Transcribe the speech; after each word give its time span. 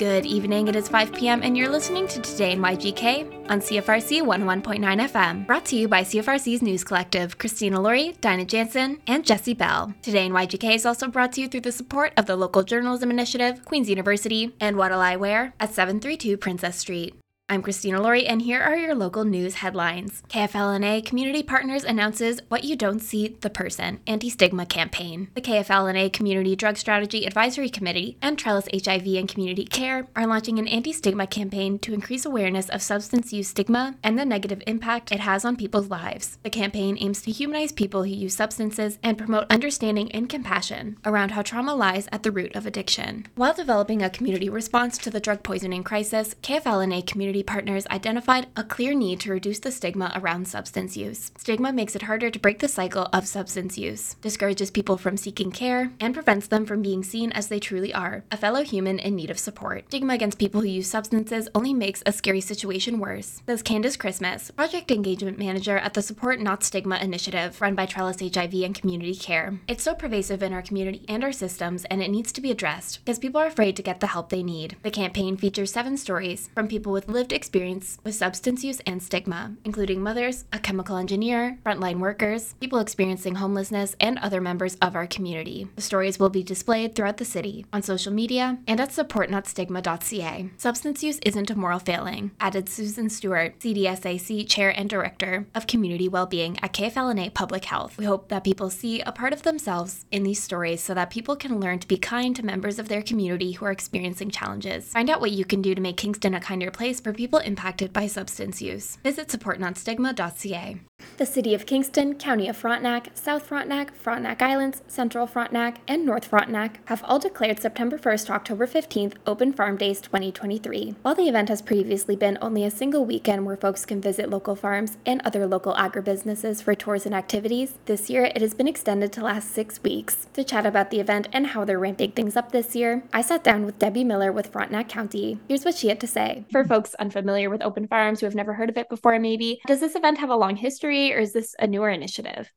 Good 0.00 0.24
evening, 0.24 0.66
it 0.68 0.76
is 0.76 0.88
5 0.88 1.12
p.m., 1.12 1.42
and 1.42 1.54
you're 1.54 1.68
listening 1.68 2.08
to 2.08 2.22
Today 2.22 2.52
in 2.52 2.60
YGK 2.60 3.50
on 3.50 3.60
CFRC 3.60 4.22
101.9 4.22 4.80
FM. 5.10 5.46
Brought 5.46 5.66
to 5.66 5.76
you 5.76 5.88
by 5.88 6.00
CFRC's 6.00 6.62
News 6.62 6.82
Collective, 6.84 7.36
Christina 7.36 7.78
Laurie, 7.78 8.16
Dinah 8.22 8.46
Jansen, 8.46 9.02
and 9.06 9.26
Jesse 9.26 9.52
Bell. 9.52 9.92
Today 10.00 10.24
in 10.24 10.32
YGK 10.32 10.74
is 10.74 10.86
also 10.86 11.08
brought 11.08 11.34
to 11.34 11.42
you 11.42 11.48
through 11.48 11.60
the 11.60 11.70
support 11.70 12.14
of 12.16 12.24
the 12.24 12.34
Local 12.34 12.62
Journalism 12.62 13.10
Initiative, 13.10 13.62
Queen's 13.66 13.90
University, 13.90 14.54
and 14.58 14.78
What'll 14.78 15.00
I 15.00 15.16
Wear 15.16 15.52
at 15.60 15.74
732 15.74 16.38
Princess 16.38 16.78
Street. 16.78 17.19
I'm 17.50 17.62
Christina 17.62 18.00
Laurie, 18.00 18.28
and 18.28 18.40
here 18.40 18.60
are 18.62 18.76
your 18.76 18.94
local 18.94 19.24
news 19.24 19.56
headlines. 19.56 20.22
KFL&A 20.28 21.02
Community 21.02 21.42
Partners 21.42 21.82
announces 21.82 22.40
What 22.46 22.62
You 22.62 22.76
Don't 22.76 23.00
See 23.00 23.36
the 23.40 23.50
Person 23.50 23.98
Anti 24.06 24.30
Stigma 24.30 24.66
Campaign. 24.66 25.30
The 25.34 25.40
KFL&A 25.40 26.10
Community 26.10 26.54
Drug 26.54 26.76
Strategy 26.76 27.26
Advisory 27.26 27.68
Committee 27.68 28.16
and 28.22 28.38
Trellis 28.38 28.68
HIV 28.72 29.04
and 29.16 29.28
Community 29.28 29.64
Care 29.64 30.06
are 30.14 30.28
launching 30.28 30.60
an 30.60 30.68
anti 30.68 30.92
stigma 30.92 31.26
campaign 31.26 31.80
to 31.80 31.92
increase 31.92 32.24
awareness 32.24 32.68
of 32.68 32.82
substance 32.82 33.32
use 33.32 33.48
stigma 33.48 33.96
and 34.04 34.16
the 34.16 34.24
negative 34.24 34.62
impact 34.68 35.10
it 35.10 35.18
has 35.18 35.44
on 35.44 35.56
people's 35.56 35.90
lives. 35.90 36.38
The 36.44 36.50
campaign 36.50 36.98
aims 37.00 37.20
to 37.22 37.32
humanize 37.32 37.72
people 37.72 38.04
who 38.04 38.10
use 38.10 38.36
substances 38.36 39.00
and 39.02 39.18
promote 39.18 39.50
understanding 39.50 40.12
and 40.12 40.28
compassion 40.28 40.98
around 41.04 41.32
how 41.32 41.42
trauma 41.42 41.74
lies 41.74 42.08
at 42.12 42.22
the 42.22 42.30
root 42.30 42.54
of 42.54 42.64
addiction. 42.64 43.26
While 43.34 43.54
developing 43.54 44.02
a 44.02 44.08
community 44.08 44.48
response 44.48 44.98
to 44.98 45.10
the 45.10 45.18
drug 45.18 45.42
poisoning 45.42 45.82
crisis, 45.82 46.36
KFL&A 46.44 47.02
Community 47.02 47.39
partners 47.42 47.86
identified 47.88 48.46
a 48.56 48.64
clear 48.64 48.94
need 48.94 49.20
to 49.20 49.30
reduce 49.30 49.58
the 49.58 49.70
stigma 49.70 50.12
around 50.14 50.48
substance 50.48 50.96
use. 50.96 51.32
Stigma 51.36 51.72
makes 51.72 51.96
it 51.96 52.02
harder 52.02 52.30
to 52.30 52.38
break 52.38 52.58
the 52.58 52.68
cycle 52.68 53.08
of 53.12 53.26
substance 53.26 53.78
use, 53.78 54.14
discourages 54.22 54.70
people 54.70 54.96
from 54.96 55.16
seeking 55.16 55.50
care, 55.50 55.92
and 56.00 56.14
prevents 56.14 56.46
them 56.46 56.66
from 56.66 56.82
being 56.82 57.02
seen 57.02 57.32
as 57.32 57.48
they 57.48 57.60
truly 57.60 57.92
are 57.94 58.24
a 58.30 58.36
fellow 58.36 58.62
human 58.62 58.98
in 58.98 59.16
need 59.16 59.30
of 59.30 59.38
support. 59.38 59.84
Stigma 59.88 60.14
against 60.14 60.38
people 60.38 60.60
who 60.60 60.66
use 60.66 60.86
substances 60.86 61.48
only 61.54 61.74
makes 61.74 62.02
a 62.06 62.12
scary 62.12 62.40
situation 62.40 62.98
worse, 62.98 63.42
says 63.46 63.62
Candace 63.62 63.96
Christmas, 63.96 64.50
project 64.50 64.90
engagement 64.90 65.38
manager 65.38 65.78
at 65.78 65.94
the 65.94 66.02
Support 66.02 66.40
Not 66.40 66.62
Stigma 66.62 66.98
initiative 66.98 67.60
run 67.60 67.74
by 67.74 67.86
Trellis 67.86 68.20
HIV 68.20 68.54
and 68.54 68.74
Community 68.74 69.14
Care. 69.14 69.58
It's 69.68 69.82
so 69.82 69.94
pervasive 69.94 70.42
in 70.42 70.52
our 70.52 70.62
community 70.62 71.04
and 71.08 71.24
our 71.24 71.32
systems, 71.32 71.84
and 71.86 72.02
it 72.02 72.10
needs 72.10 72.32
to 72.32 72.40
be 72.40 72.50
addressed 72.50 73.04
because 73.04 73.18
people 73.18 73.40
are 73.40 73.46
afraid 73.46 73.76
to 73.76 73.82
get 73.82 74.00
the 74.00 74.08
help 74.08 74.28
they 74.28 74.42
need. 74.42 74.76
The 74.82 74.90
campaign 74.90 75.36
features 75.36 75.72
seven 75.72 75.96
stories 75.96 76.50
from 76.54 76.68
people 76.68 76.92
with 76.92 77.08
lived 77.08 77.29
lived 77.30 77.36
experience 77.40 77.98
with 78.02 78.14
substance 78.14 78.64
use 78.64 78.80
and 78.86 79.00
stigma, 79.00 79.54
including 79.64 80.02
mothers, 80.02 80.46
a 80.52 80.58
chemical 80.58 80.96
engineer, 80.96 81.58
frontline 81.64 82.00
workers, 82.00 82.54
people 82.60 82.80
experiencing 82.80 83.36
homelessness, 83.36 83.94
and 84.00 84.18
other 84.18 84.40
members 84.40 84.76
of 84.82 84.96
our 84.96 85.06
community. 85.06 85.68
The 85.76 85.82
stories 85.82 86.18
will 86.18 86.28
be 86.28 86.42
displayed 86.42 86.94
throughout 86.94 87.18
the 87.18 87.24
city, 87.24 87.66
on 87.72 87.82
social 87.82 88.12
media, 88.12 88.58
and 88.66 88.80
at 88.80 88.90
supportnotstigma.ca. 88.90 90.50
Substance 90.56 91.04
use 91.04 91.20
isn't 91.24 91.50
a 91.50 91.56
moral 91.56 91.78
failing, 91.78 92.32
added 92.40 92.68
Susan 92.68 93.08
Stewart, 93.08 93.58
CDSAC 93.60 94.48
Chair 94.48 94.70
and 94.76 94.90
Director 94.90 95.46
of 95.54 95.68
Community 95.68 96.08
Wellbeing 96.08 96.58
at 96.62 96.72
KFL&A 96.72 97.30
Public 97.30 97.64
Health. 97.64 97.96
We 97.96 98.06
hope 98.06 98.28
that 98.28 98.44
people 98.44 98.70
see 98.70 99.02
a 99.02 99.12
part 99.12 99.32
of 99.32 99.42
themselves 99.42 100.04
in 100.10 100.24
these 100.24 100.42
stories 100.42 100.82
so 100.82 100.94
that 100.94 101.10
people 101.10 101.36
can 101.36 101.60
learn 101.60 101.78
to 101.78 101.88
be 101.88 101.96
kind 101.96 102.34
to 102.34 102.44
members 102.44 102.80
of 102.80 102.88
their 102.88 103.02
community 103.02 103.52
who 103.52 103.66
are 103.66 103.70
experiencing 103.70 104.30
challenges. 104.30 104.92
Find 104.92 105.08
out 105.08 105.20
what 105.20 105.30
you 105.30 105.44
can 105.44 105.62
do 105.62 105.76
to 105.76 105.80
make 105.80 105.96
Kingston 105.96 106.34
a 106.34 106.40
kinder 106.40 106.72
place 106.72 107.00
for 107.00 107.12
people 107.20 107.38
impacted 107.40 107.92
by 107.92 108.06
substance 108.06 108.62
use. 108.62 108.96
Visit 109.04 109.28
supportnotstigma.ca. 109.28 110.80
The 111.16 111.26
City 111.26 111.54
of 111.54 111.66
Kingston, 111.66 112.14
County 112.14 112.48
of 112.48 112.56
Frontenac, 112.56 113.08
South 113.14 113.46
Frontenac, 113.46 113.94
Frontenac 113.94 114.40
Islands, 114.40 114.82
Central 114.88 115.26
Frontenac, 115.26 115.78
and 115.86 116.06
North 116.06 116.26
Frontenac 116.26 116.80
have 116.86 117.04
all 117.04 117.18
declared 117.18 117.60
September 117.60 117.98
1st 117.98 118.26
to 118.26 118.32
October 118.32 118.66
15th 118.66 119.14
Open 119.26 119.52
Farm 119.52 119.76
Days 119.76 120.00
2023. 120.00 120.94
While 121.02 121.14
the 121.14 121.28
event 121.28 121.48
has 121.50 121.60
previously 121.60 122.16
been 122.16 122.38
only 122.40 122.64
a 122.64 122.70
single 122.70 123.04
weekend 123.04 123.44
where 123.44 123.56
folks 123.56 123.84
can 123.84 124.00
visit 124.00 124.30
local 124.30 124.56
farms 124.56 124.96
and 125.04 125.20
other 125.22 125.46
local 125.46 125.74
agribusinesses 125.74 126.62
for 126.62 126.74
tours 126.74 127.04
and 127.04 127.14
activities, 127.14 127.74
this 127.84 128.08
year 128.08 128.24
it 128.24 128.40
has 128.40 128.54
been 128.54 128.68
extended 128.68 129.12
to 129.12 129.24
last 129.24 129.50
six 129.50 129.82
weeks. 129.82 130.26
To 130.34 130.44
chat 130.44 130.64
about 130.64 130.90
the 130.90 131.00
event 131.00 131.28
and 131.32 131.48
how 131.48 131.64
they're 131.64 131.78
ramping 131.78 132.12
things 132.12 132.36
up 132.36 132.52
this 132.52 132.74
year, 132.74 133.02
I 133.12 133.20
sat 133.20 133.44
down 133.44 133.66
with 133.66 133.78
Debbie 133.78 134.04
Miller 134.04 134.32
with 134.32 134.52
Frontenac 134.52 134.88
County. 134.88 135.38
Here's 135.48 135.64
what 135.64 135.76
she 135.76 135.88
had 135.88 136.00
to 136.00 136.06
say. 136.06 136.44
For 136.50 136.64
folks 136.64 136.94
unfamiliar 137.00 137.50
with 137.50 137.62
open 137.62 137.88
farms 137.88 138.20
who 138.20 138.26
have 138.26 138.34
never 138.34 138.52
heard 138.52 138.70
of 138.70 138.76
it 138.76 138.88
before, 138.88 139.18
maybe, 139.18 139.60
does 139.66 139.80
this 139.80 139.96
event 139.96 140.18
have 140.18 140.30
a 140.30 140.36
long 140.36 140.56
history? 140.56 141.12
or 141.12 141.18
is 141.18 141.32
this 141.32 141.54
a 141.58 141.66
newer 141.66 141.90
initiative? 141.90 142.50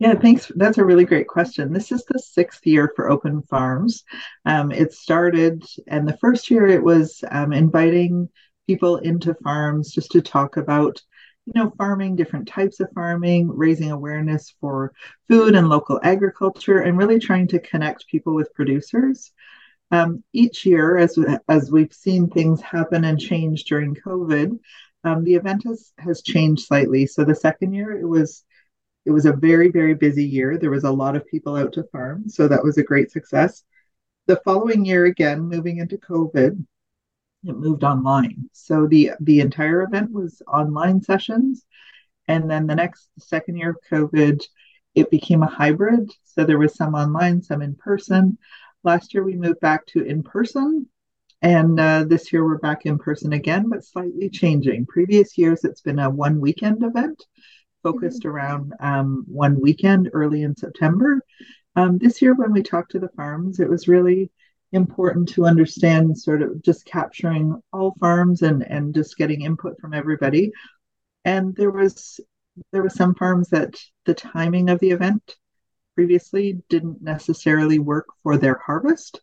Yeah, 0.00 0.14
thanks. 0.14 0.50
That's 0.56 0.78
a 0.78 0.84
really 0.84 1.04
great 1.04 1.28
question. 1.28 1.72
This 1.72 1.92
is 1.92 2.04
the 2.04 2.18
sixth 2.18 2.66
year 2.66 2.92
for 2.96 3.10
Open 3.10 3.42
Farms. 3.42 4.02
Um, 4.44 4.72
it 4.72 4.92
started, 4.92 5.64
and 5.86 6.06
the 6.06 6.16
first 6.16 6.50
year 6.50 6.66
it 6.66 6.82
was 6.82 7.22
um, 7.30 7.52
inviting 7.52 8.28
people 8.66 8.96
into 8.96 9.34
farms 9.34 9.92
just 9.92 10.10
to 10.12 10.20
talk 10.20 10.56
about, 10.56 11.00
you 11.46 11.52
know, 11.54 11.72
farming, 11.78 12.16
different 12.16 12.48
types 12.48 12.80
of 12.80 12.90
farming, 12.92 13.48
raising 13.48 13.92
awareness 13.92 14.54
for 14.60 14.92
food 15.28 15.54
and 15.54 15.68
local 15.68 16.00
agriculture, 16.02 16.80
and 16.80 16.98
really 16.98 17.20
trying 17.20 17.46
to 17.48 17.60
connect 17.60 18.08
people 18.08 18.34
with 18.34 18.54
producers. 18.54 19.32
Um, 19.90 20.24
each 20.32 20.66
year, 20.66 20.96
as 20.96 21.18
as 21.48 21.70
we've 21.70 21.92
seen 21.92 22.28
things 22.28 22.60
happen 22.60 23.04
and 23.04 23.20
change 23.20 23.64
during 23.64 23.94
COVID, 23.94 24.58
um, 25.04 25.24
the 25.24 25.34
event 25.34 25.64
has 25.64 25.92
has 25.98 26.22
changed 26.22 26.66
slightly. 26.66 27.06
So 27.06 27.24
the 27.24 27.34
second 27.34 27.74
year, 27.74 27.92
it 27.98 28.06
was 28.06 28.44
it 29.04 29.10
was 29.10 29.26
a 29.26 29.32
very 29.32 29.70
very 29.70 29.94
busy 29.94 30.24
year. 30.24 30.58
There 30.58 30.70
was 30.70 30.84
a 30.84 30.90
lot 30.90 31.16
of 31.16 31.26
people 31.26 31.56
out 31.56 31.72
to 31.74 31.84
farm, 31.84 32.28
so 32.28 32.48
that 32.48 32.64
was 32.64 32.78
a 32.78 32.82
great 32.82 33.10
success. 33.12 33.62
The 34.26 34.40
following 34.44 34.84
year, 34.84 35.04
again 35.04 35.40
moving 35.42 35.78
into 35.78 35.98
COVID, 35.98 36.64
it 37.44 37.56
moved 37.56 37.84
online. 37.84 38.48
So 38.52 38.86
the 38.86 39.12
the 39.20 39.40
entire 39.40 39.82
event 39.82 40.10
was 40.12 40.42
online 40.48 41.02
sessions, 41.02 41.64
and 42.26 42.50
then 42.50 42.66
the 42.66 42.74
next 42.74 43.08
second 43.18 43.56
year 43.56 43.70
of 43.70 43.76
COVID, 43.90 44.42
it 44.94 45.10
became 45.10 45.42
a 45.42 45.46
hybrid. 45.46 46.10
So 46.24 46.44
there 46.44 46.58
was 46.58 46.74
some 46.74 46.94
online, 46.94 47.42
some 47.42 47.62
in 47.62 47.74
person. 47.74 48.38
Last 48.84 49.14
year 49.14 49.24
we 49.24 49.34
moved 49.34 49.60
back 49.60 49.86
to 49.86 50.02
in 50.04 50.22
person 50.22 50.86
and 51.42 51.78
uh, 51.78 52.04
this 52.04 52.32
year 52.32 52.44
we're 52.44 52.58
back 52.58 52.86
in 52.86 52.98
person 52.98 53.32
again, 53.32 53.68
but 53.68 53.84
slightly 53.84 54.30
changing. 54.30 54.86
Previous 54.86 55.36
years 55.36 55.64
it's 55.64 55.80
been 55.80 55.98
a 55.98 56.08
one 56.08 56.40
weekend 56.40 56.82
event 56.82 57.22
focused 57.82 58.22
mm-hmm. 58.22 58.30
around 58.30 58.72
um, 58.80 59.24
one 59.28 59.60
weekend 59.60 60.10
early 60.12 60.42
in 60.42 60.56
September. 60.56 61.20
Um, 61.76 61.98
this 61.98 62.22
year, 62.22 62.34
when 62.34 62.52
we 62.52 62.62
talked 62.62 62.92
to 62.92 62.98
the 62.98 63.10
farms, 63.10 63.60
it 63.60 63.68
was 63.68 63.88
really 63.88 64.30
important 64.72 65.28
to 65.28 65.46
understand 65.46 66.18
sort 66.18 66.42
of 66.42 66.62
just 66.62 66.84
capturing 66.84 67.60
all 67.72 67.94
farms 68.00 68.42
and 68.42 68.66
and 68.66 68.94
just 68.94 69.16
getting 69.16 69.42
input 69.42 69.78
from 69.80 69.94
everybody. 69.94 70.50
And 71.24 71.54
there 71.56 71.70
was 71.70 72.20
there 72.72 72.82
were 72.82 72.90
some 72.90 73.14
farms 73.14 73.50
that 73.50 73.76
the 74.04 74.14
timing 74.14 74.70
of 74.70 74.80
the 74.80 74.90
event 74.90 75.36
previously 75.94 76.62
didn't 76.68 77.02
necessarily 77.02 77.78
work 77.78 78.06
for 78.22 78.36
their 78.36 78.60
harvest 78.64 79.20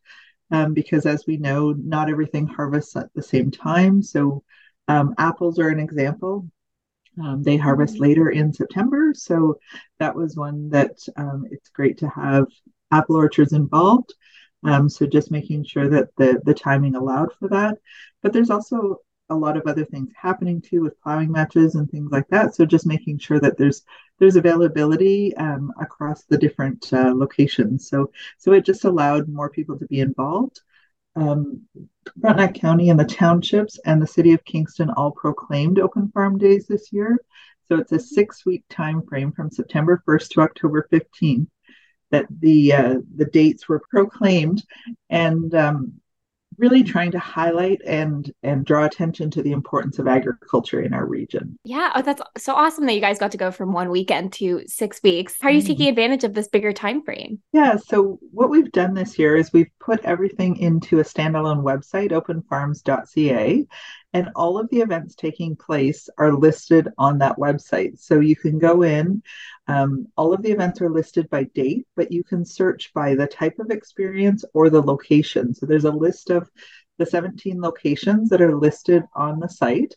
um, 0.52 0.74
because 0.74 1.06
as 1.06 1.26
we 1.26 1.38
know, 1.38 1.72
not 1.72 2.10
everything 2.10 2.46
harvests 2.46 2.96
at 2.96 3.14
the 3.16 3.24
same 3.24 3.52
time. 3.52 4.04
So 4.04 4.44
um, 4.88 5.16
apples 5.18 5.60
are 5.60 5.70
an 5.70 5.80
example. 5.80 6.48
Um, 7.22 7.44
they 7.44 7.58
harvest 7.58 7.96
mm-hmm. 7.96 8.04
later 8.04 8.30
in 8.30 8.54
September. 8.54 9.14
So 9.16 9.60
that 10.00 10.16
was 10.16 10.36
one 10.36 10.70
that 10.70 10.98
um, 11.16 11.46
it's 11.52 11.70
great 11.70 11.98
to 12.00 12.10
have 12.10 12.46
apple 12.92 13.16
orchards 13.16 13.54
involved. 13.54 14.14
Um, 14.64 14.90
so 14.90 15.06
just 15.06 15.32
making 15.32 15.64
sure 15.64 15.90
that 15.90 16.10
the, 16.18 16.42
the 16.46 16.54
timing 16.54 16.96
allowed 16.96 17.34
for 17.40 17.48
that. 17.50 17.78
But 18.22 18.34
there's 18.34 18.52
also 18.52 18.98
a 19.32 19.36
lot 19.36 19.58
of 19.58 19.66
other 19.66 19.86
things 19.86 20.12
happening 20.16 20.62
too 20.62 20.84
with 20.84 21.02
plowing 21.02 21.32
matches 21.32 21.76
and 21.76 21.90
things 21.90 22.12
like 22.12 22.28
that. 22.28 22.54
So 22.54 22.66
just 22.66 22.86
making 22.86 23.20
sure 23.20 23.40
that 23.40 23.58
there's 23.58 23.84
there's 24.20 24.36
availability 24.36 25.36
um, 25.38 25.74
across 25.82 26.24
the 26.24 26.38
different 26.38 26.92
uh, 26.94 27.14
locations. 27.16 27.90
So 27.90 28.12
so 28.38 28.54
it 28.54 28.66
just 28.66 28.86
allowed 28.86 29.28
more 29.28 29.50
people 29.50 29.80
to 29.80 29.86
be 29.86 30.02
involved. 30.02 30.62
Um, 31.16 31.62
Frontenac 32.20 32.56
County 32.56 32.90
and 32.90 33.00
the 33.00 33.06
townships 33.06 33.80
and 33.86 34.02
the 34.02 34.08
city 34.08 34.34
of 34.34 34.46
Kingston 34.46 34.90
all 34.92 35.12
proclaimed 35.12 35.80
open 35.80 36.10
farm 36.10 36.38
days 36.38 36.68
this 36.68 36.92
year. 36.92 37.18
So 37.68 37.78
it's 37.78 37.92
a 37.94 38.00
six 38.00 38.46
week 38.46 38.64
time 38.70 39.02
frame 39.02 39.32
from 39.32 39.50
September 39.50 40.04
1st 40.06 40.30
to 40.32 40.42
October 40.42 40.88
15th 40.92 41.48
that 42.12 42.26
the 42.40 42.74
uh, 42.74 42.96
the 43.16 43.26
dates 43.26 43.68
were 43.68 43.82
proclaimed, 43.90 44.64
and 45.10 45.56
um, 45.56 46.01
really 46.62 46.84
trying 46.84 47.12
to 47.12 47.20
highlight 47.20 47.82
and 47.86 48.32
and 48.44 48.64
draw 48.64 48.86
attention 48.86 49.32
to 49.32 49.42
the 49.42 49.52
importance 49.52 49.98
of 49.98 50.08
agriculture 50.08 50.80
in 50.80 50.94
our 50.94 51.06
region. 51.06 51.58
Yeah, 51.64 51.92
oh, 51.96 52.04
that's 52.04 52.22
so 52.38 52.54
awesome 52.54 52.86
that 52.86 52.94
you 52.94 53.02
guys 53.02 53.18
got 53.18 53.32
to 53.32 53.38
go 53.38 53.52
from 53.52 53.74
one 53.74 53.90
weekend 53.90 54.32
to 54.34 54.62
six 54.68 55.02
weeks. 55.04 55.36
How 55.42 55.50
are 55.50 55.52
you 55.52 55.62
mm 55.64 55.72
taking 55.72 55.88
advantage 55.88 56.24
of 56.24 56.34
this 56.34 56.50
bigger 56.50 56.74
time 56.74 57.02
frame? 57.02 57.40
Yeah, 57.54 57.78
so 57.78 58.20
what 58.32 58.50
we've 58.50 58.72
done 58.72 58.94
this 58.94 59.18
year 59.18 59.38
is 59.38 59.54
we've 59.54 59.72
put 59.80 60.04
everything 60.04 60.58
into 60.58 61.00
a 61.00 61.04
standalone 61.04 61.64
website, 61.64 62.12
openfarms.ca, 62.12 63.66
and 64.14 64.30
all 64.36 64.58
of 64.58 64.70
the 64.70 64.82
events 64.82 65.16
taking 65.16 65.56
place 65.56 66.10
are 66.18 66.34
listed 66.34 66.90
on 66.98 67.20
that 67.20 67.38
website. 67.38 68.00
So 68.00 68.20
you 68.20 68.36
can 68.36 68.60
go 68.60 68.84
in. 68.84 69.24
Um, 69.68 70.08
all 70.18 70.34
of 70.34 70.42
the 70.42 70.52
events 70.52 70.82
are 70.82 70.90
listed 70.90 71.30
by 71.30 71.44
date, 71.56 71.88
but 71.96 72.12
you 72.12 72.24
can 72.24 72.44
search 72.44 72.94
by 72.94 73.16
the 73.16 73.28
type 73.28 73.60
of 73.60 73.72
experience 73.72 74.44
or 74.54 74.70
the 74.70 74.82
location. 74.82 75.54
So 75.54 75.66
there's 75.66 75.86
a 75.86 75.92
list 75.92 76.30
of 76.30 76.50
the 76.98 77.06
17 77.06 77.62
locations 77.62 78.30
that 78.30 78.42
are 78.42 78.58
listed 78.58 79.04
on 79.16 79.40
the 79.40 79.48
site. 79.48 79.96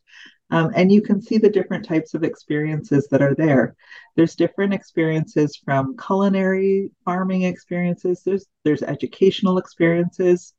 Um, 0.51 0.71
and 0.77 0.93
you 0.93 1.03
can 1.03 1.21
see 1.21 1.39
the 1.39 1.51
different 1.51 1.85
types 1.85 2.15
of 2.15 2.23
experiences 2.23 3.09
that 3.09 3.23
are 3.23 3.35
there. 3.35 3.75
There's 4.15 4.37
different 4.37 4.75
experiences 4.75 5.57
from 5.57 5.97
culinary 5.97 6.93
farming 7.05 7.43
experiences, 7.43 8.23
there's, 8.25 8.47
there's 8.63 8.83
educational 8.83 9.59
experiences, 9.59 10.55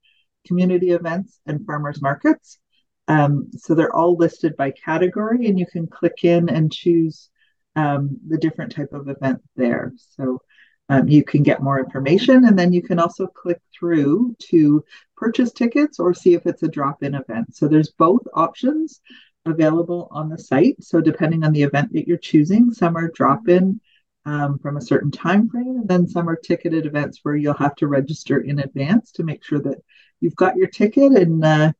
community 0.45 0.91
events, 0.91 1.39
and 1.45 1.65
farmers 1.65 2.01
markets. 2.01 2.59
Um, 3.07 3.51
so 3.57 3.75
they're 3.75 3.95
all 3.95 4.15
listed 4.15 4.55
by 4.55 4.71
category, 4.71 5.47
and 5.47 5.59
you 5.59 5.65
can 5.65 5.87
click 5.87 6.23
in 6.23 6.49
and 6.49 6.71
choose 6.71 7.29
um, 7.75 8.17
the 8.27 8.37
different 8.37 8.71
type 8.71 8.93
of 8.93 9.09
event 9.09 9.41
there. 9.55 9.93
So 10.15 10.41
um, 10.89 11.07
you 11.07 11.23
can 11.23 11.43
get 11.43 11.63
more 11.63 11.79
information, 11.79 12.45
and 12.45 12.57
then 12.57 12.73
you 12.73 12.81
can 12.81 12.99
also 12.99 13.27
click 13.27 13.61
through 13.77 14.35
to 14.49 14.83
purchase 15.17 15.51
tickets 15.51 15.99
or 15.99 16.13
see 16.13 16.33
if 16.33 16.45
it's 16.45 16.63
a 16.63 16.67
drop-in 16.67 17.15
event. 17.15 17.55
So 17.55 17.67
there's 17.67 17.91
both 17.91 18.21
options 18.33 19.01
available 19.45 20.07
on 20.11 20.29
the 20.29 20.37
site. 20.37 20.83
So 20.83 21.01
depending 21.01 21.43
on 21.43 21.53
the 21.53 21.63
event 21.63 21.93
that 21.93 22.07
you're 22.07 22.17
choosing, 22.17 22.71
some 22.71 22.95
are 22.97 23.09
drop-in 23.09 23.79
um, 24.25 24.57
from 24.59 24.77
a 24.77 24.81
certain 24.81 25.11
time 25.11 25.49
frame, 25.49 25.77
and 25.81 25.87
then 25.87 26.07
some 26.07 26.27
are 26.27 26.35
ticketed 26.35 26.85
events 26.85 27.19
where 27.23 27.35
you'll 27.35 27.53
have 27.53 27.75
to 27.75 27.87
register 27.87 28.39
in 28.39 28.59
advance 28.59 29.11
to 29.13 29.23
make 29.23 29.43
sure 29.43 29.59
that 29.59 29.77
you've 30.19 30.35
got 30.35 30.55
your 30.55 30.67
ticket 30.67 31.11
and 31.13 31.45
uh, 31.45 31.71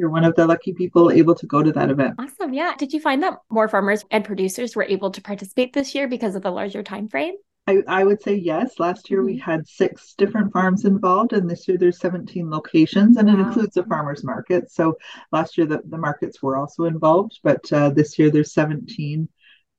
you're 0.00 0.10
one 0.10 0.24
of 0.24 0.34
the 0.34 0.46
lucky 0.46 0.72
people 0.72 1.10
able 1.10 1.34
to 1.34 1.46
go 1.46 1.62
to 1.62 1.70
that 1.72 1.90
event. 1.90 2.14
Awesome. 2.18 2.54
Yeah. 2.54 2.74
Did 2.76 2.92
you 2.92 3.00
find 3.00 3.22
that 3.22 3.38
more 3.50 3.68
farmers 3.68 4.04
and 4.10 4.24
producers 4.24 4.74
were 4.74 4.84
able 4.84 5.10
to 5.10 5.20
participate 5.20 5.74
this 5.74 5.94
year 5.94 6.08
because 6.08 6.34
of 6.34 6.42
the 6.42 6.50
larger 6.50 6.82
time 6.82 7.06
frame? 7.06 7.34
I, 7.66 7.82
I 7.86 8.04
would 8.04 8.22
say 8.22 8.34
yes. 8.34 8.80
Last 8.80 9.10
year 9.10 9.20
mm-hmm. 9.20 9.26
we 9.26 9.38
had 9.38 9.68
six 9.68 10.14
different 10.14 10.52
farms 10.52 10.86
involved, 10.86 11.34
and 11.34 11.48
this 11.48 11.68
year 11.68 11.76
there's 11.76 12.00
17 12.00 12.50
locations, 12.50 13.18
and 13.18 13.28
wow. 13.28 13.34
it 13.34 13.40
includes 13.40 13.76
a 13.76 13.84
farmers 13.84 14.24
market. 14.24 14.70
So 14.72 14.96
last 15.30 15.58
year 15.58 15.66
the, 15.66 15.82
the 15.84 15.98
markets 15.98 16.42
were 16.42 16.56
also 16.56 16.84
involved, 16.84 17.38
but 17.44 17.70
uh, 17.72 17.90
this 17.90 18.18
year 18.18 18.30
there's 18.30 18.54
17 18.54 19.28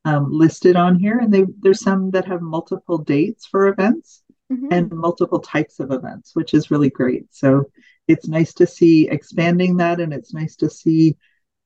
um, 0.05 0.27
listed 0.31 0.75
on 0.75 0.99
here, 0.99 1.17
and 1.17 1.33
they, 1.33 1.45
there's 1.61 1.81
some 1.81 2.11
that 2.11 2.25
have 2.25 2.41
multiple 2.41 2.99
dates 2.99 3.47
for 3.47 3.67
events 3.67 4.23
mm-hmm. 4.51 4.67
and 4.71 4.91
multiple 4.91 5.39
types 5.39 5.79
of 5.79 5.91
events, 5.91 6.31
which 6.35 6.53
is 6.53 6.71
really 6.71 6.91
great. 6.91 7.25
So 7.31 7.65
it's 8.11 8.27
nice 8.27 8.53
to 8.55 8.67
see 8.67 9.07
expanding 9.09 9.77
that, 9.77 9.99
and 9.99 10.13
it's 10.13 10.33
nice 10.33 10.55
to 10.57 10.69
see 10.69 11.15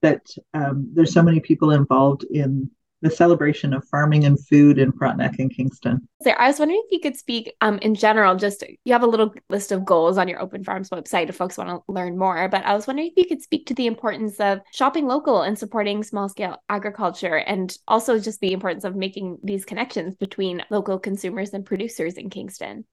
that 0.01 0.21
um, 0.53 0.89
there's 0.93 1.13
so 1.13 1.23
many 1.23 1.39
people 1.39 1.71
involved 1.71 2.23
in 2.25 2.69
the 3.01 3.11
celebration 3.11 3.73
of 3.73 3.85
farming 3.85 4.25
and 4.25 4.43
food 4.47 4.79
in 4.79 4.91
Frontenac 4.91 5.37
and 5.37 5.53
Kingston. 5.55 6.07
So 6.23 6.31
I 6.31 6.47
was 6.47 6.57
wondering 6.57 6.81
if 6.85 6.91
you 6.91 6.99
could 6.99 7.15
speak 7.15 7.53
um, 7.61 7.77
in 7.79 7.93
general, 7.93 8.35
just 8.35 8.63
you 8.83 8.93
have 8.93 9.03
a 9.03 9.07
little 9.07 9.33
list 9.49 9.71
of 9.71 9.85
goals 9.85 10.17
on 10.17 10.27
your 10.27 10.41
Open 10.41 10.63
Farms 10.63 10.89
website 10.89 11.29
if 11.29 11.35
folks 11.35 11.57
want 11.57 11.69
to 11.69 11.91
learn 11.91 12.17
more, 12.17 12.47
but 12.49 12.65
I 12.65 12.73
was 12.73 12.87
wondering 12.87 13.09
if 13.09 13.17
you 13.17 13.27
could 13.27 13.43
speak 13.43 13.67
to 13.67 13.75
the 13.75 13.85
importance 13.85 14.39
of 14.39 14.59
shopping 14.73 15.05
local 15.05 15.43
and 15.43 15.57
supporting 15.57 16.03
small 16.03 16.29
scale 16.29 16.57
agriculture 16.67 17.37
and 17.37 17.77
also 17.87 18.17
just 18.17 18.39
the 18.39 18.53
importance 18.53 18.85
of 18.85 18.95
making 18.95 19.37
these 19.43 19.65
connections 19.65 20.15
between 20.15 20.63
local 20.71 20.97
consumers 20.97 21.53
and 21.53 21.65
producers 21.65 22.15
in 22.15 22.29
Kingston. 22.29 22.85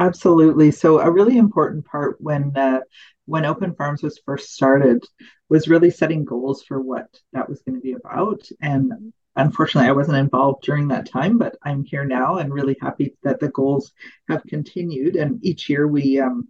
Absolutely. 0.00 0.72
So 0.72 1.00
a 1.00 1.10
really 1.10 1.38
important 1.38 1.86
part 1.86 2.20
when 2.20 2.56
uh, 2.56 2.80
when 3.26 3.44
Open 3.44 3.74
Farms 3.74 4.02
was 4.02 4.20
first 4.26 4.52
started 4.54 5.04
was 5.48 5.68
really 5.68 5.90
setting 5.90 6.24
goals 6.24 6.64
for 6.64 6.80
what 6.80 7.06
that 7.32 7.48
was 7.48 7.62
going 7.62 7.76
to 7.76 7.82
be 7.82 7.92
about. 7.92 8.48
And 8.62 9.12
unfortunately, 9.36 9.88
I 9.88 9.94
wasn't 9.94 10.18
involved 10.18 10.64
during 10.64 10.88
that 10.88 11.08
time, 11.08 11.38
but 11.38 11.56
I'm 11.64 11.84
here 11.84 12.04
now 12.04 12.38
and 12.38 12.52
really 12.52 12.76
happy 12.80 13.16
that 13.24 13.40
the 13.40 13.50
goals 13.50 13.92
have 14.28 14.42
continued. 14.44 15.16
And 15.16 15.44
each 15.44 15.68
year 15.70 15.88
we 15.88 16.18
um, 16.18 16.48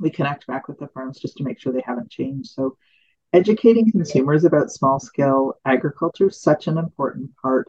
we 0.00 0.10
connect 0.10 0.46
back 0.48 0.68
with 0.68 0.78
the 0.78 0.88
farms 0.88 1.20
just 1.20 1.38
to 1.38 1.44
make 1.44 1.60
sure 1.60 1.72
they 1.72 1.84
haven't 1.86 2.10
changed. 2.10 2.50
So, 2.52 2.78
educating 3.34 3.90
consumers 3.92 4.44
about 4.44 4.72
small 4.72 5.00
scale 5.00 5.54
agriculture 5.66 6.28
is 6.28 6.42
such 6.42 6.68
an 6.68 6.78
important 6.78 7.32
part 7.42 7.68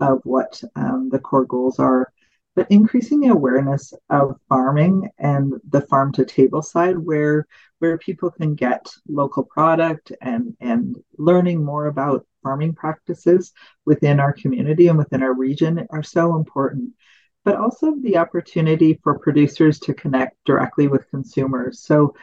of 0.00 0.20
what 0.24 0.62
um, 0.76 1.10
the 1.12 1.20
core 1.20 1.46
goals 1.46 1.80
are. 1.80 2.12
But 2.54 2.70
increasing 2.70 3.20
the 3.20 3.28
awareness 3.28 3.92
of 4.10 4.36
farming 4.48 5.10
and 5.18 5.54
the 5.68 5.80
farm 5.80 6.12
to 6.12 6.24
table 6.24 6.62
side, 6.62 6.96
where 6.98 7.46
where 7.80 7.98
people 7.98 8.30
can 8.30 8.54
get 8.54 8.86
local 9.08 9.42
product 9.42 10.12
and 10.20 10.56
and 10.60 10.96
learning 11.18 11.64
more 11.64 11.86
about 11.86 12.26
farming 12.42 12.74
practices 12.74 13.52
within 13.84 14.20
our 14.20 14.32
community 14.32 14.88
and 14.88 14.98
within 14.98 15.22
our 15.22 15.34
region 15.34 15.86
are 15.90 16.02
so 16.02 16.36
important. 16.36 16.92
But 17.44 17.56
also 17.56 17.94
the 18.00 18.18
opportunity 18.18 19.00
for 19.02 19.18
producers 19.18 19.78
to 19.80 19.94
connect 19.94 20.36
directly 20.44 20.86
with 20.88 21.10
consumers. 21.10 21.80
So 21.80 22.14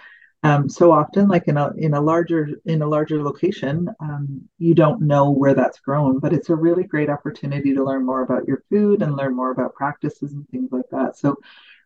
um, 0.44 0.68
so 0.68 0.92
often 0.92 1.28
like 1.28 1.48
in 1.48 1.58
a 1.58 1.72
in 1.78 1.94
a 1.94 2.02
larger 2.02 2.50
in 2.66 2.82
a 2.82 2.88
larger 2.88 3.22
location 3.24 3.88
um, 4.00 4.42
you 4.58 4.74
don't 4.74 5.02
know 5.02 5.30
where 5.32 5.54
that's 5.54 5.80
grown 5.80 6.20
but 6.20 6.34
it's 6.34 6.50
a 6.50 6.56
really 6.56 6.84
great 6.84 7.10
opportunity 7.10 7.74
to 7.74 7.84
learn 7.84 8.06
more 8.06 8.22
about 8.24 8.48
your 8.48 8.64
food 8.70 9.02
and 9.02 9.16
learn 9.16 9.36
more 9.36 9.52
about 9.52 9.76
practices 9.76 10.34
and 10.34 10.48
things 10.50 10.72
like 10.72 10.90
that 10.92 11.18
so 11.18 11.36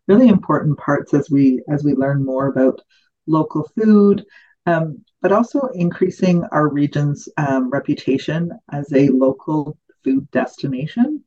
really 0.08 0.28
important 0.28 0.78
parts 0.78 1.14
as 1.14 1.30
we 1.30 1.62
as 1.70 1.84
we 1.84 1.94
learn 1.94 2.24
more 2.24 2.48
about 2.48 2.82
local 3.28 3.68
food 3.78 4.26
um, 4.66 5.04
but 5.22 5.32
also 5.32 5.68
increasing 5.74 6.44
our 6.52 6.68
region's 6.68 7.30
um, 7.38 7.70
reputation 7.70 8.52
as 8.72 8.92
a 8.94 9.10
local 9.10 9.78
food 10.04 10.30
destination. 10.32 11.24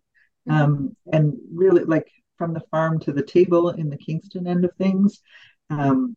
Um, 0.49 0.97
and 1.13 1.35
really, 1.53 1.85
like 1.85 2.11
from 2.37 2.55
the 2.55 2.63
farm 2.71 3.01
to 3.01 3.13
the 3.13 3.23
table 3.23 3.71
in 3.71 3.91
the 3.91 3.97
Kingston 3.97 4.47
end 4.47 4.65
of 4.65 4.73
things, 4.77 5.21
um, 5.71 6.17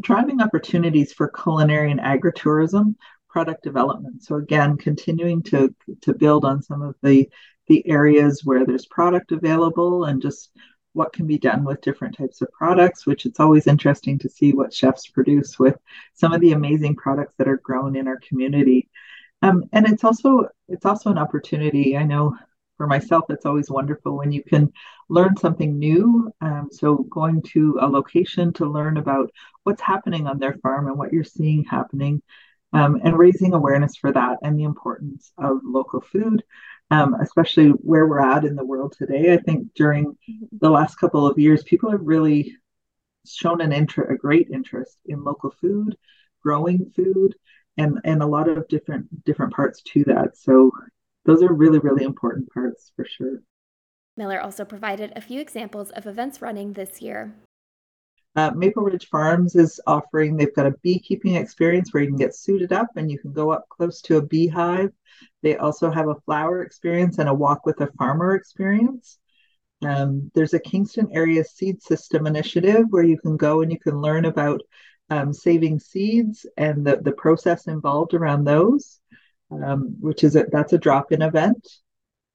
driving 0.00 0.40
opportunities 0.40 1.12
for 1.12 1.28
culinary 1.28 1.90
and 1.90 2.00
agritourism 2.00 2.94
product 3.28 3.62
development. 3.62 4.22
So 4.22 4.36
again, 4.36 4.76
continuing 4.76 5.42
to 5.44 5.74
to 6.02 6.14
build 6.14 6.44
on 6.44 6.62
some 6.62 6.82
of 6.82 6.94
the 7.02 7.28
the 7.68 7.88
areas 7.88 8.44
where 8.44 8.66
there's 8.66 8.86
product 8.86 9.32
available 9.32 10.04
and 10.04 10.20
just 10.20 10.50
what 10.92 11.12
can 11.12 11.26
be 11.26 11.38
done 11.38 11.64
with 11.64 11.80
different 11.80 12.16
types 12.16 12.42
of 12.42 12.52
products, 12.52 13.06
which 13.06 13.24
it's 13.24 13.40
always 13.40 13.66
interesting 13.66 14.18
to 14.18 14.28
see 14.28 14.52
what 14.52 14.74
chefs 14.74 15.06
produce 15.06 15.58
with 15.58 15.76
some 16.12 16.32
of 16.32 16.40
the 16.42 16.52
amazing 16.52 16.94
products 16.96 17.32
that 17.38 17.48
are 17.48 17.56
grown 17.56 17.96
in 17.96 18.06
our 18.06 18.18
community. 18.28 18.90
Um, 19.40 19.64
and 19.72 19.88
it's 19.88 20.04
also 20.04 20.48
it's 20.68 20.84
also 20.84 21.10
an 21.10 21.18
opportunity. 21.18 21.96
I 21.96 22.04
know 22.04 22.36
for 22.76 22.86
myself, 22.86 23.24
it's 23.28 23.46
always 23.46 23.70
wonderful 23.70 24.16
when 24.16 24.32
you 24.32 24.42
can 24.42 24.72
learn 25.08 25.36
something 25.36 25.78
new. 25.78 26.32
Um, 26.40 26.68
so 26.70 26.96
going 26.96 27.42
to 27.52 27.78
a 27.80 27.86
location 27.86 28.52
to 28.54 28.66
learn 28.66 28.96
about 28.96 29.30
what's 29.64 29.82
happening 29.82 30.26
on 30.26 30.38
their 30.38 30.54
farm 30.54 30.88
and 30.88 30.98
what 30.98 31.12
you're 31.12 31.24
seeing 31.24 31.64
happening, 31.64 32.22
um, 32.72 33.00
and 33.04 33.18
raising 33.18 33.52
awareness 33.54 33.96
for 33.96 34.12
that 34.12 34.38
and 34.42 34.58
the 34.58 34.64
importance 34.64 35.32
of 35.38 35.60
local 35.64 36.00
food 36.00 36.42
um, 36.92 37.14
especially 37.22 37.68
where 37.68 38.06
we're 38.06 38.20
at 38.20 38.44
in 38.44 38.54
the 38.54 38.64
world 38.64 38.94
today. 38.96 39.32
I 39.32 39.38
think 39.38 39.72
during 39.74 40.14
the 40.60 40.68
last 40.68 40.96
couple 40.96 41.26
of 41.26 41.38
years, 41.38 41.62
people 41.62 41.90
have 41.90 42.02
really 42.02 42.54
shown 43.26 43.62
an 43.62 43.72
interest, 43.72 44.12
a 44.12 44.16
great 44.16 44.50
interest 44.52 44.98
in 45.06 45.24
local 45.24 45.54
food, 45.58 45.96
growing 46.42 46.92
food, 46.94 47.34
and 47.78 47.98
and 48.04 48.22
a 48.22 48.26
lot 48.26 48.46
of 48.46 48.68
different 48.68 49.24
different 49.24 49.54
parts 49.54 49.80
to 49.82 50.04
that. 50.04 50.36
So 50.36 50.70
those 51.24 51.42
are 51.42 51.52
really 51.54 51.78
really 51.78 52.04
important 52.04 52.52
parts 52.52 52.92
for 52.94 53.06
sure. 53.06 53.42
Miller 54.18 54.38
also 54.38 54.66
provided 54.66 55.14
a 55.16 55.22
few 55.22 55.40
examples 55.40 55.90
of 55.92 56.06
events 56.06 56.42
running 56.42 56.74
this 56.74 57.00
year. 57.00 57.32
Uh, 58.34 58.50
Maple 58.54 58.82
Ridge 58.82 59.08
Farms 59.08 59.56
is 59.56 59.80
offering, 59.86 60.36
they've 60.36 60.54
got 60.54 60.66
a 60.66 60.74
beekeeping 60.82 61.34
experience 61.34 61.92
where 61.92 62.02
you 62.02 62.08
can 62.08 62.16
get 62.16 62.34
suited 62.34 62.72
up 62.72 62.88
and 62.96 63.10
you 63.10 63.18
can 63.18 63.32
go 63.32 63.52
up 63.52 63.68
close 63.68 64.00
to 64.02 64.16
a 64.16 64.22
beehive. 64.22 64.90
They 65.42 65.56
also 65.56 65.90
have 65.90 66.08
a 66.08 66.20
flower 66.24 66.62
experience 66.62 67.18
and 67.18 67.28
a 67.28 67.34
walk 67.34 67.66
with 67.66 67.80
a 67.82 67.92
farmer 67.98 68.34
experience. 68.34 69.18
Um, 69.84 70.30
there's 70.34 70.54
a 70.54 70.60
Kingston 70.60 71.08
Area 71.12 71.44
Seed 71.44 71.82
System 71.82 72.26
initiative 72.26 72.86
where 72.88 73.02
you 73.02 73.18
can 73.18 73.36
go 73.36 73.60
and 73.60 73.70
you 73.70 73.78
can 73.78 74.00
learn 74.00 74.24
about 74.24 74.62
um, 75.10 75.34
saving 75.34 75.78
seeds 75.78 76.46
and 76.56 76.86
the, 76.86 76.96
the 76.96 77.12
process 77.12 77.66
involved 77.66 78.14
around 78.14 78.44
those, 78.44 79.00
um, 79.50 79.96
which 80.00 80.24
is 80.24 80.36
a, 80.36 80.46
that's 80.50 80.72
a 80.72 80.78
drop-in 80.78 81.20
event 81.20 81.68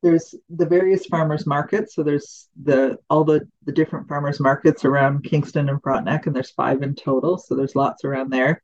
there's 0.04 0.36
the 0.50 0.66
various 0.66 1.06
farmers 1.06 1.46
markets. 1.46 1.96
So 1.96 2.04
there's 2.04 2.50
the 2.62 2.98
all 3.10 3.24
the 3.24 3.48
the 3.66 3.72
different 3.72 4.08
farmers 4.08 4.40
markets 4.40 4.86
around 4.86 5.24
Kingston 5.24 5.70
and 5.70 5.82
Frontenac, 5.82 6.28
and 6.28 6.36
there's 6.36 6.52
five 6.52 6.82
in 6.82 6.96
total. 6.96 7.38
So 7.38 7.56
there's 7.56 7.76
lots 7.76 8.04
around 8.04 8.30
there. 8.32 8.62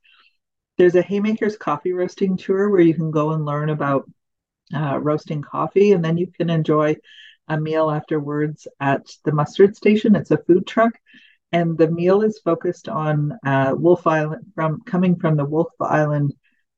There's 0.77 0.95
a 0.95 1.01
Haymakers 1.01 1.57
coffee 1.57 1.93
roasting 1.93 2.37
tour 2.37 2.69
where 2.69 2.81
you 2.81 2.93
can 2.93 3.11
go 3.11 3.31
and 3.31 3.45
learn 3.45 3.69
about 3.69 4.09
uh, 4.75 4.99
roasting 4.99 5.41
coffee, 5.41 5.91
and 5.91 6.03
then 6.03 6.17
you 6.17 6.27
can 6.27 6.49
enjoy 6.49 6.95
a 7.47 7.59
meal 7.59 7.89
afterwards 7.89 8.67
at 8.79 9.05
the 9.25 9.31
mustard 9.31 9.75
station. 9.75 10.15
It's 10.15 10.31
a 10.31 10.37
food 10.37 10.65
truck, 10.65 10.93
and 11.51 11.77
the 11.77 11.89
meal 11.89 12.21
is 12.21 12.39
focused 12.43 12.89
on 12.89 13.37
uh, 13.45 13.73
Wolfe 13.75 14.07
Island 14.07 14.45
from 14.55 14.81
coming 14.81 15.15
from 15.15 15.35
the 15.35 15.45
Wolfe 15.45 15.73
Island 15.79 16.33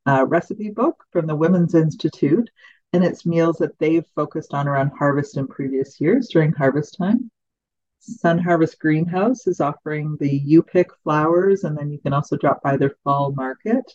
uh, 0.08 0.26
recipe 0.26 0.70
book 0.70 1.04
from 1.12 1.28
the 1.28 1.36
Women's 1.36 1.76
Institute 1.76 2.50
and 2.96 3.04
it's 3.04 3.26
meals 3.26 3.58
that 3.58 3.78
they've 3.78 4.08
focused 4.16 4.54
on 4.54 4.70
around 4.70 4.92
harvest 4.98 5.36
in 5.36 5.48
previous 5.48 6.00
years 6.00 6.30
during 6.30 6.54
harvest 6.54 6.98
time. 6.98 7.30
Sun 8.00 8.40
Harvest 8.40 8.80
Greenhouse 8.80 9.48
is 9.48 9.60
offering 9.60 10.16
the 10.18 10.30
You 10.30 10.64
Pick 10.64 10.96
flowers, 11.04 11.66
and 11.66 11.78
then 11.78 11.92
you 11.92 12.00
can 12.00 12.14
also 12.14 12.38
drop 12.38 12.64
by 12.64 12.78
their 12.78 12.96
fall 13.04 13.34
market. 13.34 13.92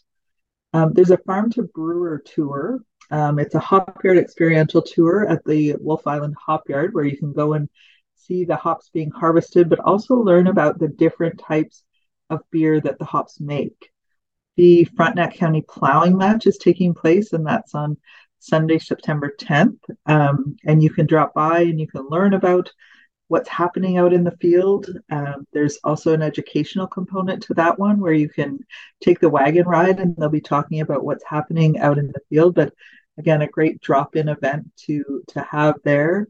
Um, 0.74 0.92
there's 0.92 1.12
a 1.12 1.16
farm 1.16 1.50
to 1.52 1.62
brewer 1.62 2.22
tour. 2.24 2.80
Um, 3.10 3.38
it's 3.38 3.54
a 3.54 3.60
hopyard 3.60 4.18
experiential 4.18 4.82
tour 4.82 5.26
at 5.26 5.44
the 5.46 5.76
Wolfe 5.80 6.06
Island 6.06 6.36
Hop 6.44 6.68
Yard, 6.68 6.92
where 6.92 7.04
you 7.04 7.16
can 7.16 7.32
go 7.32 7.54
and 7.54 7.70
see 8.16 8.44
the 8.44 8.56
hops 8.56 8.90
being 8.92 9.10
harvested, 9.10 9.70
but 9.70 9.80
also 9.80 10.16
learn 10.16 10.46
about 10.46 10.78
the 10.78 10.88
different 10.88 11.38
types 11.38 11.84
of 12.28 12.42
beer 12.50 12.80
that 12.82 12.98
the 12.98 13.06
hops 13.06 13.40
make. 13.40 13.90
The 14.56 14.84
Frontenac 14.84 15.34
County 15.36 15.64
Plowing 15.66 16.18
Match 16.18 16.46
is 16.46 16.58
taking 16.58 16.92
place, 16.92 17.32
and 17.32 17.46
that's 17.46 17.74
on 17.74 17.96
Sunday, 18.40 18.78
September 18.78 19.32
10th. 19.38 19.78
Um, 20.06 20.56
and 20.64 20.82
you 20.82 20.90
can 20.90 21.06
drop 21.06 21.34
by 21.34 21.60
and 21.60 21.78
you 21.78 21.86
can 21.86 22.08
learn 22.08 22.34
about 22.34 22.70
what's 23.28 23.48
happening 23.48 23.96
out 23.96 24.12
in 24.12 24.24
the 24.24 24.36
field. 24.40 24.88
Um, 25.10 25.46
there's 25.52 25.78
also 25.84 26.12
an 26.12 26.22
educational 26.22 26.88
component 26.88 27.44
to 27.44 27.54
that 27.54 27.78
one 27.78 28.00
where 28.00 28.12
you 28.12 28.28
can 28.28 28.58
take 29.00 29.20
the 29.20 29.28
wagon 29.28 29.68
ride 29.68 30.00
and 30.00 30.16
they'll 30.16 30.28
be 30.28 30.40
talking 30.40 30.80
about 30.80 31.04
what's 31.04 31.24
happening 31.24 31.78
out 31.78 31.96
in 31.96 32.08
the 32.08 32.20
field. 32.28 32.56
But 32.56 32.74
again, 33.18 33.42
a 33.42 33.46
great 33.46 33.80
drop-in 33.80 34.28
event 34.28 34.66
to 34.86 35.22
to 35.28 35.42
have 35.42 35.76
there. 35.84 36.26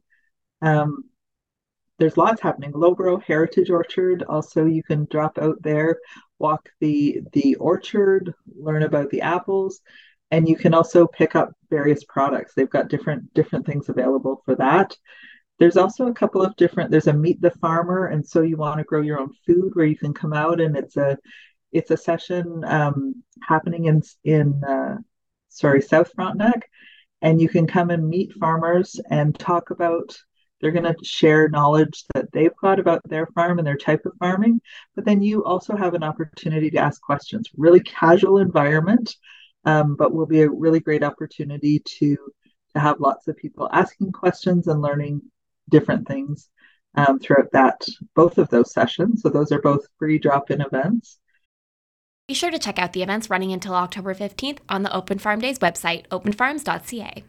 Um, 0.60 1.04
there's 1.98 2.16
lots 2.16 2.40
happening. 2.40 2.72
Loughborough 2.74 3.18
Heritage 3.18 3.70
Orchard. 3.70 4.22
Also, 4.28 4.66
you 4.66 4.82
can 4.82 5.06
drop 5.10 5.38
out 5.38 5.62
there, 5.62 6.00
walk 6.38 6.68
the 6.80 7.20
the 7.32 7.54
orchard, 7.54 8.34
learn 8.58 8.82
about 8.82 9.10
the 9.10 9.22
apples, 9.22 9.80
and 10.30 10.48
you 10.48 10.56
can 10.56 10.74
also 10.74 11.06
pick 11.06 11.34
up 11.34 11.52
various 11.70 12.04
products. 12.04 12.54
They've 12.54 12.70
got 12.70 12.88
different 12.88 13.32
different 13.34 13.66
things 13.66 13.88
available 13.88 14.42
for 14.44 14.54
that. 14.56 14.96
There's 15.58 15.76
also 15.76 16.06
a 16.06 16.14
couple 16.14 16.42
of 16.42 16.56
different. 16.56 16.90
There's 16.90 17.06
a 17.06 17.12
meet 17.12 17.40
the 17.40 17.50
farmer, 17.50 18.06
and 18.06 18.26
so 18.26 18.42
you 18.42 18.56
want 18.56 18.78
to 18.78 18.84
grow 18.84 19.02
your 19.02 19.20
own 19.20 19.32
food, 19.46 19.72
where 19.74 19.86
you 19.86 19.96
can 19.96 20.14
come 20.14 20.32
out 20.32 20.60
and 20.60 20.76
it's 20.76 20.96
a 20.96 21.18
it's 21.72 21.90
a 21.90 21.96
session 21.96 22.64
um, 22.64 23.22
happening 23.42 23.86
in 23.86 24.02
in 24.24 24.62
uh, 24.64 24.96
sorry 25.48 25.82
South 25.82 26.10
Frontenac, 26.14 26.68
and 27.22 27.40
you 27.40 27.48
can 27.48 27.66
come 27.66 27.90
and 27.90 28.08
meet 28.08 28.32
farmers 28.34 29.00
and 29.10 29.38
talk 29.38 29.70
about. 29.70 30.16
They're 30.60 30.72
going 30.72 30.94
to 30.94 30.96
share 31.02 31.48
knowledge 31.48 32.04
that 32.14 32.30
they've 32.32 32.54
got 32.60 32.78
about 32.78 33.00
their 33.08 33.26
farm 33.28 33.58
and 33.58 33.66
their 33.66 33.78
type 33.78 34.04
of 34.04 34.12
farming, 34.18 34.60
but 34.94 35.06
then 35.06 35.22
you 35.22 35.42
also 35.42 35.74
have 35.74 35.94
an 35.94 36.02
opportunity 36.02 36.68
to 36.70 36.78
ask 36.78 37.00
questions. 37.00 37.48
Really 37.56 37.80
casual 37.80 38.36
environment, 38.36 39.16
um, 39.64 39.96
but 39.96 40.12
will 40.12 40.26
be 40.26 40.42
a 40.42 40.50
really 40.50 40.80
great 40.80 41.02
opportunity 41.02 41.80
to 41.80 42.16
to 42.72 42.80
have 42.80 43.00
lots 43.00 43.26
of 43.26 43.36
people 43.36 43.68
asking 43.72 44.12
questions 44.12 44.68
and 44.68 44.80
learning 44.80 45.20
different 45.68 46.06
things 46.06 46.48
um, 46.94 47.18
throughout 47.18 47.50
that 47.52 47.84
both 48.14 48.38
of 48.38 48.48
those 48.48 48.72
sessions. 48.72 49.22
So 49.22 49.28
those 49.28 49.52
are 49.52 49.60
both 49.60 49.86
free 49.98 50.18
drop-in 50.18 50.60
events. 50.60 51.18
Be 52.28 52.34
sure 52.34 52.50
to 52.50 52.60
check 52.60 52.78
out 52.78 52.92
the 52.92 53.02
events 53.02 53.28
running 53.28 53.52
until 53.52 53.74
October 53.74 54.14
15th 54.14 54.58
on 54.68 54.84
the 54.84 54.94
Open 54.94 55.18
Farm 55.18 55.40
Days 55.40 55.58
website, 55.58 56.06
openfarms.ca. 56.08 57.24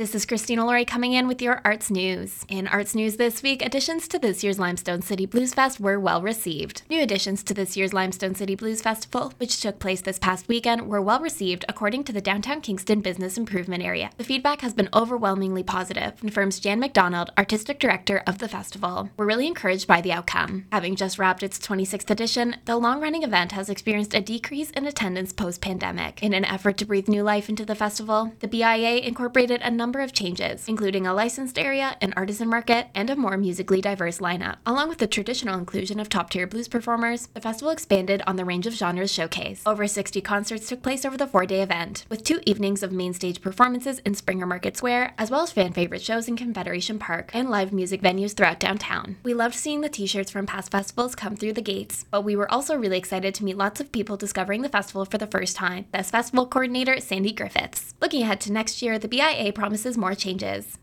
This 0.00 0.14
is 0.14 0.24
Christina 0.24 0.64
Laurie 0.64 0.86
coming 0.86 1.12
in 1.12 1.28
with 1.28 1.42
your 1.42 1.60
arts 1.62 1.90
news. 1.90 2.46
In 2.48 2.66
arts 2.66 2.94
news 2.94 3.18
this 3.18 3.42
week, 3.42 3.62
additions 3.62 4.08
to 4.08 4.18
this 4.18 4.42
year's 4.42 4.58
Limestone 4.58 5.02
City 5.02 5.26
Blues 5.26 5.52
Fest 5.52 5.78
were 5.78 6.00
well 6.00 6.22
received. 6.22 6.80
New 6.88 7.02
additions 7.02 7.42
to 7.42 7.52
this 7.52 7.76
year's 7.76 7.92
Limestone 7.92 8.34
City 8.34 8.54
Blues 8.54 8.80
Festival, 8.80 9.34
which 9.36 9.60
took 9.60 9.78
place 9.78 10.00
this 10.00 10.18
past 10.18 10.48
weekend, 10.48 10.88
were 10.88 11.02
well 11.02 11.20
received 11.20 11.66
according 11.68 12.04
to 12.04 12.14
the 12.14 12.22
Downtown 12.22 12.62
Kingston 12.62 13.02
Business 13.02 13.36
Improvement 13.36 13.82
Area. 13.82 14.08
The 14.16 14.24
feedback 14.24 14.62
has 14.62 14.72
been 14.72 14.88
overwhelmingly 14.94 15.64
positive, 15.64 16.16
confirms 16.16 16.60
Jan 16.60 16.80
McDonald, 16.80 17.30
artistic 17.36 17.78
director 17.78 18.22
of 18.26 18.38
the 18.38 18.48
festival. 18.48 19.10
We're 19.18 19.26
really 19.26 19.46
encouraged 19.46 19.86
by 19.86 20.00
the 20.00 20.12
outcome. 20.12 20.64
Having 20.72 20.96
just 20.96 21.18
wrapped 21.18 21.42
its 21.42 21.58
26th 21.58 22.08
edition, 22.08 22.56
the 22.64 22.78
long-running 22.78 23.22
event 23.22 23.52
has 23.52 23.68
experienced 23.68 24.14
a 24.14 24.22
decrease 24.22 24.70
in 24.70 24.86
attendance 24.86 25.34
post-pandemic. 25.34 26.22
In 26.22 26.32
an 26.32 26.46
effort 26.46 26.78
to 26.78 26.86
breathe 26.86 27.06
new 27.06 27.22
life 27.22 27.50
into 27.50 27.66
the 27.66 27.74
festival, 27.74 28.32
the 28.40 28.48
BIA 28.48 29.00
incorporated 29.00 29.60
a 29.60 29.70
number 29.70 29.89
number 29.90 29.98
of 29.98 30.12
changes, 30.12 30.68
including 30.68 31.04
a 31.04 31.12
licensed 31.12 31.58
area, 31.58 31.96
an 32.00 32.14
artisan 32.16 32.48
market, 32.48 32.86
and 32.94 33.10
a 33.10 33.16
more 33.16 33.36
musically 33.36 33.80
diverse 33.80 34.18
lineup. 34.18 34.58
Along 34.64 34.88
with 34.88 34.98
the 34.98 35.08
traditional 35.08 35.58
inclusion 35.58 35.98
of 35.98 36.08
top 36.08 36.30
tier 36.30 36.46
blues 36.46 36.68
performers, 36.68 37.26
the 37.34 37.40
festival 37.40 37.72
expanded 37.72 38.22
on 38.24 38.36
the 38.36 38.44
range 38.44 38.68
of 38.68 38.72
genres 38.72 39.12
showcased. 39.12 39.62
Over 39.66 39.88
60 39.88 40.20
concerts 40.20 40.68
took 40.68 40.80
place 40.80 41.04
over 41.04 41.16
the 41.16 41.26
four 41.26 41.44
day 41.44 41.60
event, 41.60 42.06
with 42.08 42.22
two 42.22 42.38
evenings 42.46 42.84
of 42.84 42.92
main 42.92 43.12
stage 43.12 43.40
performances 43.40 43.98
in 44.06 44.14
Springer 44.14 44.46
Market 44.46 44.76
Square, 44.76 45.12
as 45.18 45.28
well 45.28 45.42
as 45.42 45.50
fan 45.50 45.72
favorite 45.72 46.02
shows 46.02 46.28
in 46.28 46.36
Confederation 46.36 47.00
Park 47.00 47.32
and 47.34 47.50
live 47.50 47.72
music 47.72 48.00
venues 48.00 48.36
throughout 48.36 48.60
downtown. 48.60 49.16
We 49.24 49.34
loved 49.34 49.56
seeing 49.56 49.80
the 49.80 49.88
t 49.88 50.06
shirts 50.06 50.30
from 50.30 50.46
past 50.46 50.70
festivals 50.70 51.16
come 51.16 51.34
through 51.34 51.54
the 51.54 51.62
gates, 51.62 52.04
but 52.12 52.22
we 52.22 52.36
were 52.36 52.48
also 52.52 52.76
really 52.76 52.98
excited 52.98 53.34
to 53.34 53.44
meet 53.44 53.58
lots 53.58 53.80
of 53.80 53.90
people 53.90 54.16
discovering 54.16 54.62
the 54.62 54.68
festival 54.68 55.04
for 55.04 55.18
the 55.18 55.26
first 55.26 55.56
time. 55.56 55.86
Best 55.90 56.12
Festival 56.12 56.46
Coordinator 56.46 57.00
Sandy 57.00 57.32
Griffiths. 57.32 57.94
Looking 58.00 58.22
ahead 58.22 58.40
to 58.42 58.52
next 58.52 58.82
year, 58.82 58.96
the 58.96 59.08
BIA 59.08 59.52
promises 59.52 59.79
promises 59.80 59.98
more 59.98 60.14
changes. 60.14 60.78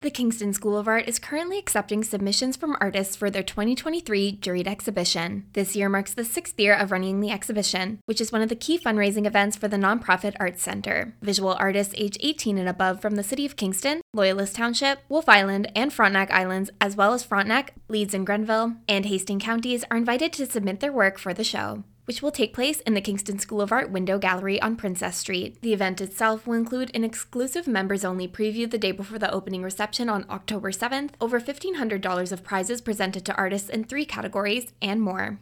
The 0.00 0.10
Kingston 0.10 0.52
School 0.52 0.76
of 0.76 0.88
Art 0.88 1.06
is 1.06 1.20
currently 1.20 1.58
accepting 1.58 2.02
submissions 2.02 2.56
from 2.56 2.76
artists 2.80 3.14
for 3.14 3.30
their 3.30 3.44
2023 3.44 4.38
juried 4.42 4.66
exhibition. 4.66 5.44
This 5.52 5.76
year 5.76 5.88
marks 5.88 6.12
the 6.12 6.24
sixth 6.24 6.58
year 6.58 6.74
of 6.74 6.90
running 6.90 7.20
the 7.20 7.30
exhibition, 7.30 8.00
which 8.06 8.20
is 8.20 8.32
one 8.32 8.42
of 8.42 8.48
the 8.48 8.56
key 8.56 8.78
fundraising 8.78 9.26
events 9.26 9.56
for 9.56 9.68
the 9.68 9.76
nonprofit 9.76 10.34
Arts 10.40 10.60
Center. 10.60 11.14
Visual 11.22 11.54
artists 11.60 11.94
age 11.96 12.16
18 12.20 12.58
and 12.58 12.68
above 12.68 13.00
from 13.00 13.14
the 13.14 13.22
city 13.22 13.46
of 13.46 13.54
Kingston, 13.54 14.00
Loyalist 14.12 14.56
Township, 14.56 14.98
Wolfe 15.08 15.28
Island, 15.28 15.70
and 15.76 15.92
Frontenac 15.92 16.32
Islands, 16.32 16.70
as 16.80 16.96
well 16.96 17.12
as 17.12 17.22
Frontenac, 17.22 17.74
Leeds 17.88 18.14
and 18.14 18.26
Grenville, 18.26 18.74
and 18.88 19.06
Hastings 19.06 19.44
counties, 19.44 19.84
are 19.88 19.96
invited 19.96 20.32
to 20.32 20.46
submit 20.46 20.80
their 20.80 20.92
work 20.92 21.16
for 21.16 21.32
the 21.32 21.44
show 21.44 21.84
which 22.04 22.22
will 22.22 22.30
take 22.30 22.54
place 22.54 22.80
in 22.80 22.94
the 22.94 23.00
Kingston 23.00 23.38
School 23.38 23.60
of 23.60 23.72
Art 23.72 23.90
Window 23.90 24.18
Gallery 24.18 24.60
on 24.60 24.76
Princess 24.76 25.16
Street. 25.16 25.60
The 25.62 25.72
event 25.72 26.00
itself 26.00 26.46
will 26.46 26.54
include 26.54 26.90
an 26.94 27.04
exclusive 27.04 27.66
members 27.66 28.04
only 28.04 28.26
preview 28.28 28.70
the 28.70 28.78
day 28.78 28.92
before 28.92 29.18
the 29.18 29.32
opening 29.32 29.62
reception 29.62 30.08
on 30.08 30.26
October 30.28 30.70
7th, 30.70 31.10
over 31.20 31.40
$1,500 31.40 32.32
of 32.32 32.44
prizes 32.44 32.80
presented 32.80 33.24
to 33.24 33.36
artists 33.36 33.68
in 33.68 33.84
three 33.84 34.04
categories, 34.04 34.72
and 34.82 35.00
more. 35.00 35.38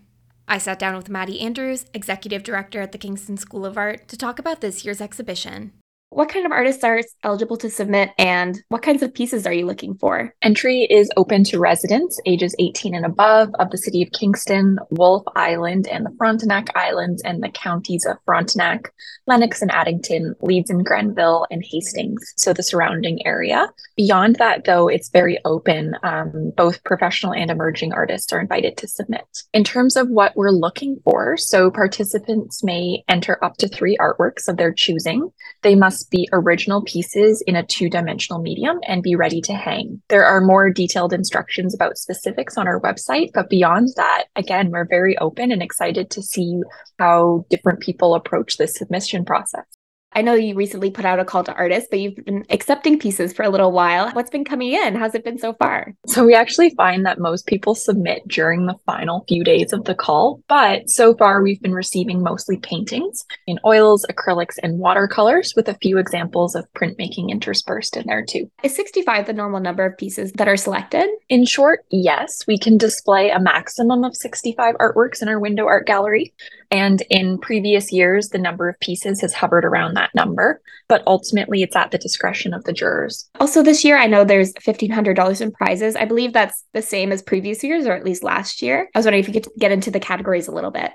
I 0.46 0.58
sat 0.58 0.78
down 0.78 0.96
with 0.96 1.08
Maddie 1.08 1.40
Andrews, 1.40 1.86
Executive 1.94 2.42
Director 2.42 2.80
at 2.80 2.92
the 2.92 2.98
Kingston 2.98 3.36
School 3.36 3.64
of 3.64 3.78
Art, 3.78 4.08
to 4.08 4.16
talk 4.16 4.38
about 4.38 4.60
this 4.60 4.84
year's 4.84 5.00
exhibition. 5.00 5.72
What 6.12 6.28
kind 6.28 6.44
of 6.44 6.50
artists 6.50 6.82
are 6.82 7.00
eligible 7.22 7.56
to 7.58 7.70
submit 7.70 8.10
and 8.18 8.60
what 8.68 8.82
kinds 8.82 9.04
of 9.04 9.14
pieces 9.14 9.46
are 9.46 9.52
you 9.52 9.64
looking 9.64 9.94
for? 9.94 10.34
Entry 10.42 10.82
is 10.90 11.08
open 11.16 11.44
to 11.44 11.60
residents 11.60 12.20
ages 12.26 12.52
18 12.58 12.96
and 12.96 13.06
above 13.06 13.50
of 13.60 13.70
the 13.70 13.78
city 13.78 14.02
of 14.02 14.10
Kingston, 14.10 14.80
Wolfe 14.90 15.24
Island, 15.36 15.86
and 15.86 16.04
the 16.04 16.10
Frontenac 16.18 16.66
Islands, 16.74 17.22
and 17.22 17.40
the 17.40 17.48
counties 17.48 18.04
of 18.06 18.16
Frontenac, 18.24 18.92
Lennox 19.28 19.62
and 19.62 19.70
Addington, 19.70 20.34
Leeds 20.40 20.68
and 20.68 20.84
Grenville, 20.84 21.46
and 21.48 21.62
Hastings, 21.64 22.34
so 22.36 22.52
the 22.52 22.64
surrounding 22.64 23.24
area. 23.24 23.72
Beyond 23.96 24.34
that, 24.36 24.64
though, 24.64 24.88
it's 24.88 25.10
very 25.10 25.38
open. 25.44 25.94
Um, 26.02 26.52
both 26.56 26.82
professional 26.82 27.34
and 27.34 27.52
emerging 27.52 27.92
artists 27.92 28.32
are 28.32 28.40
invited 28.40 28.76
to 28.78 28.88
submit. 28.88 29.44
In 29.52 29.62
terms 29.62 29.94
of 29.94 30.08
what 30.08 30.36
we're 30.36 30.50
looking 30.50 31.00
for, 31.04 31.36
so 31.36 31.70
participants 31.70 32.64
may 32.64 33.04
enter 33.08 33.42
up 33.44 33.58
to 33.58 33.68
three 33.68 33.96
artworks 33.98 34.48
of 34.48 34.56
their 34.56 34.72
choosing. 34.72 35.30
They 35.62 35.76
must 35.76 35.99
must 36.00 36.10
be 36.10 36.28
original 36.32 36.82
pieces 36.82 37.42
in 37.46 37.56
a 37.56 37.66
two 37.66 37.90
dimensional 37.90 38.40
medium 38.40 38.78
and 38.86 39.02
be 39.02 39.14
ready 39.14 39.42
to 39.42 39.52
hang. 39.52 40.00
There 40.08 40.24
are 40.24 40.40
more 40.40 40.70
detailed 40.70 41.12
instructions 41.12 41.74
about 41.74 41.98
specifics 41.98 42.56
on 42.56 42.66
our 42.66 42.80
website, 42.80 43.32
but 43.34 43.50
beyond 43.50 43.88
that, 43.96 44.24
again, 44.34 44.70
we're 44.70 44.86
very 44.86 45.18
open 45.18 45.52
and 45.52 45.62
excited 45.62 46.10
to 46.12 46.22
see 46.22 46.62
how 46.98 47.44
different 47.50 47.80
people 47.80 48.14
approach 48.14 48.56
the 48.56 48.66
submission 48.66 49.26
process. 49.26 49.66
I 50.12 50.22
know 50.22 50.34
you 50.34 50.54
recently 50.54 50.90
put 50.90 51.04
out 51.04 51.20
a 51.20 51.24
call 51.24 51.44
to 51.44 51.54
artists, 51.54 51.88
but 51.88 52.00
you've 52.00 52.16
been 52.16 52.44
accepting 52.50 52.98
pieces 52.98 53.32
for 53.32 53.44
a 53.44 53.48
little 53.48 53.70
while. 53.70 54.10
What's 54.10 54.30
been 54.30 54.44
coming 54.44 54.72
in? 54.72 54.96
How's 54.96 55.14
it 55.14 55.24
been 55.24 55.38
so 55.38 55.52
far? 55.54 55.94
So, 56.06 56.24
we 56.24 56.34
actually 56.34 56.70
find 56.70 57.06
that 57.06 57.18
most 57.18 57.46
people 57.46 57.74
submit 57.74 58.26
during 58.26 58.66
the 58.66 58.74
final 58.86 59.24
few 59.28 59.44
days 59.44 59.72
of 59.72 59.84
the 59.84 59.94
call, 59.94 60.42
but 60.48 60.90
so 60.90 61.14
far 61.14 61.42
we've 61.42 61.62
been 61.62 61.74
receiving 61.74 62.22
mostly 62.22 62.56
paintings 62.56 63.24
in 63.46 63.58
oils, 63.64 64.04
acrylics, 64.10 64.56
and 64.62 64.78
watercolors, 64.78 65.54
with 65.54 65.68
a 65.68 65.78
few 65.80 65.98
examples 65.98 66.54
of 66.54 66.66
printmaking 66.74 67.30
interspersed 67.30 67.96
in 67.96 68.04
there 68.06 68.24
too. 68.24 68.50
Is 68.62 68.74
65 68.74 69.26
the 69.26 69.32
normal 69.32 69.60
number 69.60 69.84
of 69.84 69.96
pieces 69.96 70.32
that 70.32 70.48
are 70.48 70.56
selected? 70.56 71.08
In 71.28 71.44
short, 71.44 71.84
yes. 71.90 72.44
We 72.46 72.58
can 72.58 72.76
display 72.76 73.30
a 73.30 73.40
maximum 73.40 74.04
of 74.04 74.16
65 74.16 74.74
artworks 74.76 75.22
in 75.22 75.28
our 75.28 75.38
window 75.38 75.66
art 75.66 75.86
gallery. 75.86 76.34
And 76.70 77.02
in 77.10 77.38
previous 77.38 77.92
years, 77.92 78.28
the 78.28 78.38
number 78.38 78.68
of 78.68 78.78
pieces 78.80 79.20
has 79.22 79.32
hovered 79.32 79.64
around 79.64 79.94
that 79.94 80.14
number, 80.14 80.60
but 80.88 81.02
ultimately 81.06 81.62
it's 81.62 81.74
at 81.74 81.90
the 81.90 81.98
discretion 81.98 82.54
of 82.54 82.62
the 82.64 82.72
jurors. 82.72 83.28
Also, 83.40 83.62
this 83.62 83.84
year, 83.84 83.96
I 83.96 84.06
know 84.06 84.24
there's 84.24 84.52
$1,500 84.54 85.40
in 85.40 85.50
prizes. 85.50 85.96
I 85.96 86.04
believe 86.04 86.32
that's 86.32 86.64
the 86.72 86.82
same 86.82 87.10
as 87.10 87.22
previous 87.22 87.64
years, 87.64 87.86
or 87.86 87.92
at 87.92 88.04
least 88.04 88.22
last 88.22 88.62
year. 88.62 88.88
I 88.94 88.98
was 88.98 89.06
wondering 89.06 89.24
if 89.24 89.28
you 89.28 89.34
could 89.40 89.48
get 89.58 89.72
into 89.72 89.90
the 89.90 90.00
categories 90.00 90.46
a 90.46 90.52
little 90.52 90.70
bit. 90.70 90.92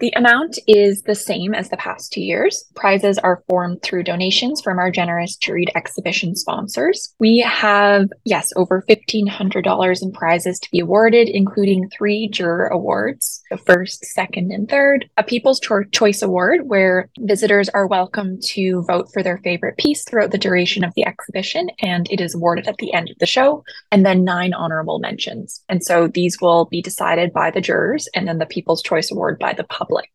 The 0.00 0.12
amount 0.16 0.58
is 0.66 1.02
the 1.02 1.14
same 1.14 1.54
as 1.54 1.70
the 1.70 1.76
past 1.76 2.12
two 2.12 2.20
years. 2.20 2.64
Prizes 2.74 3.16
are 3.18 3.44
formed 3.48 3.80
through 3.82 4.02
donations 4.02 4.60
from 4.60 4.80
our 4.80 4.90
generous 4.90 5.36
juried 5.36 5.68
exhibition 5.76 6.34
sponsors. 6.34 7.14
We 7.20 7.38
have, 7.38 8.08
yes, 8.24 8.50
over 8.56 8.84
$1,500 8.88 10.02
in 10.02 10.12
prizes 10.12 10.58
to 10.58 10.70
be 10.72 10.80
awarded, 10.80 11.28
including 11.28 11.88
three 11.90 12.28
juror 12.28 12.66
awards 12.66 13.40
the 13.50 13.56
first, 13.56 14.04
second, 14.04 14.50
and 14.50 14.68
third, 14.68 15.08
a 15.16 15.22
People's 15.22 15.60
Cho- 15.60 15.84
Choice 15.92 16.22
Award, 16.22 16.62
where 16.68 17.08
visitors 17.20 17.68
are 17.68 17.86
welcome 17.86 18.40
to 18.46 18.82
vote 18.88 19.06
for 19.12 19.22
their 19.22 19.38
favorite 19.38 19.76
piece 19.78 20.02
throughout 20.02 20.32
the 20.32 20.38
duration 20.38 20.82
of 20.82 20.92
the 20.94 21.06
exhibition, 21.06 21.68
and 21.80 22.10
it 22.10 22.20
is 22.20 22.34
awarded 22.34 22.66
at 22.66 22.78
the 22.78 22.92
end 22.92 23.10
of 23.10 23.18
the 23.20 23.26
show, 23.26 23.62
and 23.92 24.04
then 24.04 24.24
nine 24.24 24.54
honorable 24.54 24.98
mentions. 24.98 25.62
And 25.68 25.84
so 25.84 26.08
these 26.08 26.40
will 26.40 26.64
be 26.64 26.82
decided 26.82 27.32
by 27.32 27.52
the 27.52 27.60
jurors, 27.60 28.08
and 28.12 28.26
then 28.26 28.38
the 28.38 28.46
People's 28.46 28.82
Choice 28.82 29.12
Award 29.12 29.38
by 29.38 29.52
the 29.52 29.62
public 29.62 29.83
public. 29.84 30.10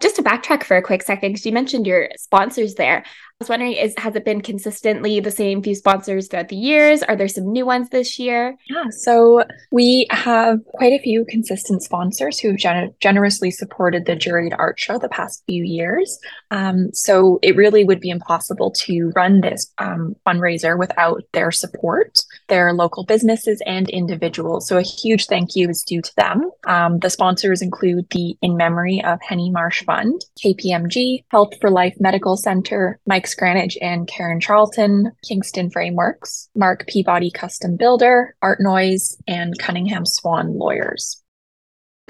Just 0.00 0.16
to 0.16 0.22
backtrack 0.22 0.64
for 0.64 0.76
a 0.76 0.82
quick 0.82 1.02
second, 1.02 1.32
because 1.32 1.44
you 1.44 1.52
mentioned 1.52 1.86
your 1.86 2.08
sponsors 2.16 2.74
there 2.74 3.04
was 3.40 3.48
wondering, 3.48 3.72
is 3.72 3.94
has 3.96 4.14
it 4.14 4.24
been 4.24 4.42
consistently 4.42 5.18
the 5.18 5.30
same 5.30 5.62
few 5.62 5.74
sponsors 5.74 6.28
throughout 6.28 6.48
the 6.48 6.56
years? 6.56 7.02
Are 7.02 7.16
there 7.16 7.26
some 7.26 7.50
new 7.50 7.64
ones 7.64 7.88
this 7.88 8.18
year? 8.18 8.54
Yeah, 8.68 8.84
so 8.90 9.44
we 9.72 10.06
have 10.10 10.58
quite 10.66 10.92
a 10.92 10.98
few 10.98 11.24
consistent 11.24 11.82
sponsors 11.82 12.38
who 12.38 12.48
have 12.48 12.58
gen- 12.58 12.94
generously 13.00 13.50
supported 13.50 14.04
the 14.04 14.14
juried 14.14 14.54
art 14.58 14.78
show 14.78 14.98
the 14.98 15.08
past 15.08 15.42
few 15.46 15.64
years. 15.64 16.18
Um, 16.50 16.92
so 16.92 17.38
it 17.42 17.56
really 17.56 17.82
would 17.82 18.00
be 18.00 18.10
impossible 18.10 18.72
to 18.72 19.10
run 19.16 19.40
this 19.40 19.72
um, 19.78 20.14
fundraiser 20.26 20.78
without 20.78 21.22
their 21.32 21.50
support, 21.50 22.18
their 22.48 22.74
local 22.74 23.04
businesses 23.04 23.62
and 23.64 23.88
individuals. 23.88 24.68
So 24.68 24.76
a 24.76 24.82
huge 24.82 25.28
thank 25.28 25.56
you 25.56 25.70
is 25.70 25.82
due 25.82 26.02
to 26.02 26.12
them. 26.16 26.50
Um, 26.66 26.98
the 26.98 27.08
sponsors 27.08 27.62
include 27.62 28.06
the 28.10 28.36
In 28.42 28.58
Memory 28.58 29.02
of 29.02 29.18
Henny 29.22 29.48
Marsh 29.48 29.82
Fund, 29.82 30.26
KPMG, 30.44 31.24
Health 31.30 31.54
for 31.58 31.70
Life 31.70 31.96
Medical 31.98 32.36
Center, 32.36 32.98
Mike 33.30 33.36
Scranage 33.36 33.76
and 33.80 34.08
Karen 34.08 34.40
Charlton, 34.40 35.12
Kingston 35.26 35.70
Frameworks, 35.70 36.48
Mark 36.54 36.86
Peabody 36.86 37.30
Custom 37.30 37.76
Builder, 37.76 38.34
Art 38.42 38.60
Noise, 38.60 39.16
and 39.28 39.58
Cunningham 39.58 40.04
Swan 40.06 40.58
Lawyers. 40.58 41.19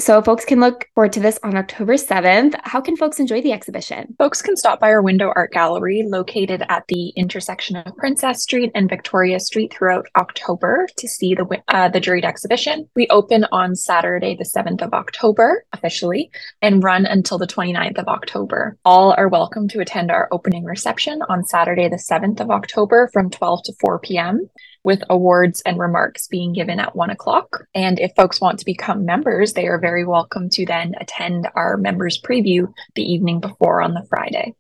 So 0.00 0.22
folks 0.22 0.46
can 0.46 0.60
look 0.60 0.88
forward 0.94 1.12
to 1.12 1.20
this 1.20 1.38
on 1.42 1.58
October 1.58 1.92
7th. 1.92 2.54
How 2.64 2.80
can 2.80 2.96
folks 2.96 3.20
enjoy 3.20 3.42
the 3.42 3.52
exhibition? 3.52 4.14
Folks 4.16 4.40
can 4.40 4.56
stop 4.56 4.80
by 4.80 4.88
our 4.88 5.02
window 5.02 5.30
art 5.36 5.52
gallery 5.52 6.04
located 6.06 6.64
at 6.70 6.86
the 6.88 7.10
intersection 7.16 7.76
of 7.76 7.94
Princess 7.96 8.42
Street 8.42 8.72
and 8.74 8.88
Victoria 8.88 9.38
Street 9.38 9.74
throughout 9.74 10.06
October 10.16 10.88
to 10.96 11.06
see 11.06 11.34
the 11.34 11.62
uh, 11.68 11.90
the 11.90 12.00
juried 12.00 12.24
exhibition. 12.24 12.88
We 12.96 13.08
open 13.08 13.44
on 13.52 13.76
Saturday 13.76 14.34
the 14.34 14.44
7th 14.44 14.80
of 14.80 14.94
October 14.94 15.66
officially 15.74 16.30
and 16.62 16.82
run 16.82 17.04
until 17.04 17.36
the 17.36 17.46
29th 17.46 17.98
of 17.98 18.08
October. 18.08 18.78
All 18.86 19.12
are 19.18 19.28
welcome 19.28 19.68
to 19.68 19.80
attend 19.80 20.10
our 20.10 20.28
opening 20.32 20.64
reception 20.64 21.20
on 21.28 21.44
Saturday 21.44 21.90
the 21.90 21.96
7th 21.96 22.40
of 22.40 22.50
October 22.50 23.10
from 23.12 23.28
12 23.28 23.64
to 23.64 23.72
4 23.78 23.98
p.m 23.98 24.48
with 24.84 25.02
awards 25.10 25.60
and 25.62 25.78
remarks 25.78 26.28
being 26.28 26.52
given 26.52 26.80
at 26.80 26.96
one 26.96 27.10
o'clock. 27.10 27.66
And 27.74 27.98
if 27.98 28.12
folks 28.16 28.40
want 28.40 28.58
to 28.58 28.64
become 28.64 29.04
members, 29.04 29.52
they 29.52 29.66
are 29.66 29.78
very 29.78 30.04
welcome 30.04 30.48
to 30.50 30.66
then 30.66 30.94
attend 31.00 31.48
our 31.54 31.76
members 31.76 32.20
preview 32.20 32.72
the 32.94 33.02
evening 33.02 33.40
before 33.40 33.82
on 33.82 33.94
the 33.94 34.06
Friday. 34.08 34.54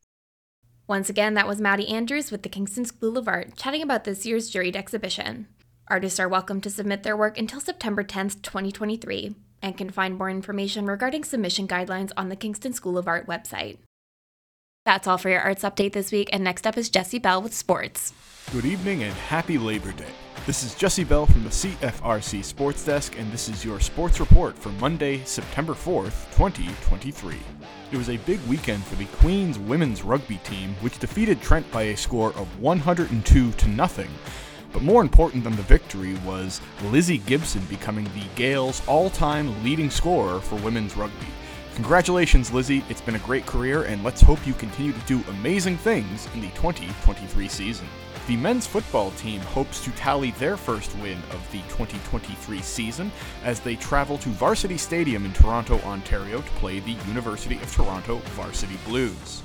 Once 0.86 1.08
again, 1.08 1.34
that 1.34 1.46
was 1.46 1.60
Maddie 1.60 1.88
Andrews 1.88 2.30
with 2.30 2.42
the 2.42 2.48
Kingston 2.48 2.84
School 2.84 3.16
of 3.16 3.28
Art 3.28 3.56
chatting 3.56 3.82
about 3.82 4.04
this 4.04 4.26
year's 4.26 4.50
juried 4.50 4.74
exhibition. 4.74 5.46
Artists 5.86 6.20
are 6.20 6.28
welcome 6.28 6.60
to 6.60 6.70
submit 6.70 7.02
their 7.02 7.16
work 7.16 7.38
until 7.38 7.60
September 7.60 8.02
10th, 8.02 8.42
2023, 8.42 9.34
and 9.62 9.76
can 9.76 9.90
find 9.90 10.18
more 10.18 10.30
information 10.30 10.86
regarding 10.86 11.24
submission 11.24 11.68
guidelines 11.68 12.10
on 12.16 12.28
the 12.28 12.36
Kingston 12.36 12.72
School 12.72 12.98
of 12.98 13.08
Art 13.08 13.26
website. 13.26 13.78
That's 14.86 15.06
all 15.06 15.18
for 15.18 15.28
your 15.28 15.40
arts 15.40 15.62
update 15.62 15.92
this 15.92 16.10
week, 16.10 16.30
and 16.32 16.42
next 16.42 16.66
up 16.66 16.78
is 16.78 16.88
Jesse 16.88 17.18
Bell 17.18 17.42
with 17.42 17.52
sports. 17.52 18.14
Good 18.50 18.64
evening 18.64 19.02
and 19.02 19.12
happy 19.12 19.58
Labor 19.58 19.92
Day. 19.92 20.08
This 20.46 20.62
is 20.62 20.74
Jesse 20.74 21.04
Bell 21.04 21.26
from 21.26 21.44
the 21.44 21.50
CFRC 21.50 22.42
Sports 22.42 22.82
Desk, 22.82 23.14
and 23.18 23.30
this 23.30 23.50
is 23.50 23.62
your 23.62 23.78
sports 23.78 24.20
report 24.20 24.56
for 24.56 24.70
Monday, 24.70 25.22
September 25.24 25.74
4th, 25.74 26.24
2023. 26.34 27.36
It 27.92 27.96
was 27.98 28.08
a 28.08 28.16
big 28.18 28.40
weekend 28.48 28.82
for 28.84 28.94
the 28.94 29.04
Queens 29.18 29.58
women's 29.58 30.02
rugby 30.02 30.38
team, 30.44 30.74
which 30.80 30.98
defeated 30.98 31.42
Trent 31.42 31.70
by 31.70 31.82
a 31.82 31.96
score 31.96 32.30
of 32.30 32.60
102 32.62 33.52
to 33.52 33.68
nothing. 33.68 34.08
But 34.72 34.82
more 34.82 35.02
important 35.02 35.44
than 35.44 35.56
the 35.56 35.62
victory 35.62 36.16
was 36.24 36.62
Lizzie 36.84 37.18
Gibson 37.18 37.62
becoming 37.66 38.04
the 38.04 38.24
Gaels' 38.34 38.80
all 38.88 39.10
time 39.10 39.62
leading 39.62 39.90
scorer 39.90 40.40
for 40.40 40.56
women's 40.56 40.96
rugby. 40.96 41.26
Congratulations, 41.80 42.52
Lizzie. 42.52 42.84
It's 42.90 43.00
been 43.00 43.14
a 43.14 43.20
great 43.20 43.46
career, 43.46 43.84
and 43.84 44.04
let's 44.04 44.20
hope 44.20 44.46
you 44.46 44.52
continue 44.52 44.92
to 44.92 45.00
do 45.06 45.24
amazing 45.30 45.78
things 45.78 46.28
in 46.34 46.42
the 46.42 46.48
2023 46.48 47.48
season. 47.48 47.88
The 48.26 48.36
men's 48.36 48.66
football 48.66 49.12
team 49.12 49.40
hopes 49.40 49.82
to 49.84 49.90
tally 49.92 50.32
their 50.32 50.58
first 50.58 50.94
win 50.98 51.16
of 51.30 51.50
the 51.52 51.62
2023 51.70 52.60
season 52.60 53.10
as 53.44 53.60
they 53.60 53.76
travel 53.76 54.18
to 54.18 54.28
Varsity 54.28 54.76
Stadium 54.76 55.24
in 55.24 55.32
Toronto, 55.32 55.80
Ontario 55.80 56.42
to 56.42 56.50
play 56.60 56.80
the 56.80 56.96
University 57.08 57.56
of 57.56 57.74
Toronto 57.74 58.16
Varsity 58.36 58.76
Blues. 58.84 59.42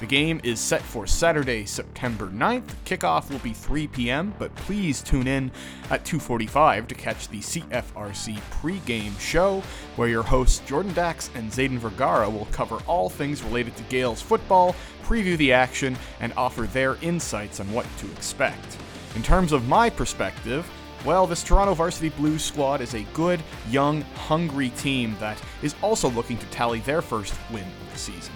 The 0.00 0.06
game 0.06 0.40
is 0.42 0.58
set 0.58 0.80
for 0.80 1.06
Saturday, 1.06 1.66
September 1.66 2.28
9th. 2.28 2.74
Kickoff 2.86 3.30
will 3.30 3.38
be 3.40 3.52
3 3.52 3.86
p.m., 3.88 4.34
but 4.38 4.54
please 4.56 5.02
tune 5.02 5.28
in 5.28 5.50
at 5.90 6.06
2:45 6.06 6.88
to 6.88 6.94
catch 6.94 7.28
the 7.28 7.40
CFRC 7.40 8.40
pre-game 8.50 9.14
show, 9.18 9.62
where 9.96 10.08
your 10.08 10.22
hosts 10.22 10.66
Jordan 10.66 10.94
Dax 10.94 11.28
and 11.34 11.52
Zayden 11.52 11.76
Vergara 11.76 12.30
will 12.30 12.46
cover 12.46 12.78
all 12.86 13.10
things 13.10 13.42
related 13.42 13.76
to 13.76 13.82
Gaels 13.84 14.22
football, 14.22 14.74
preview 15.04 15.36
the 15.36 15.52
action, 15.52 15.98
and 16.20 16.32
offer 16.34 16.62
their 16.62 16.96
insights 17.02 17.60
on 17.60 17.70
what 17.70 17.84
to 17.98 18.10
expect. 18.12 18.78
In 19.16 19.22
terms 19.22 19.52
of 19.52 19.68
my 19.68 19.90
perspective, 19.90 20.66
well, 21.04 21.26
this 21.26 21.42
Toronto 21.42 21.74
Varsity 21.74 22.08
Blues 22.08 22.42
squad 22.42 22.80
is 22.80 22.94
a 22.94 23.06
good, 23.12 23.42
young, 23.68 24.00
hungry 24.14 24.70
team 24.70 25.14
that 25.20 25.38
is 25.60 25.74
also 25.82 26.08
looking 26.08 26.38
to 26.38 26.46
tally 26.46 26.80
their 26.80 27.02
first 27.02 27.34
win 27.50 27.64
of 27.64 27.92
the 27.92 27.98
season. 27.98 28.32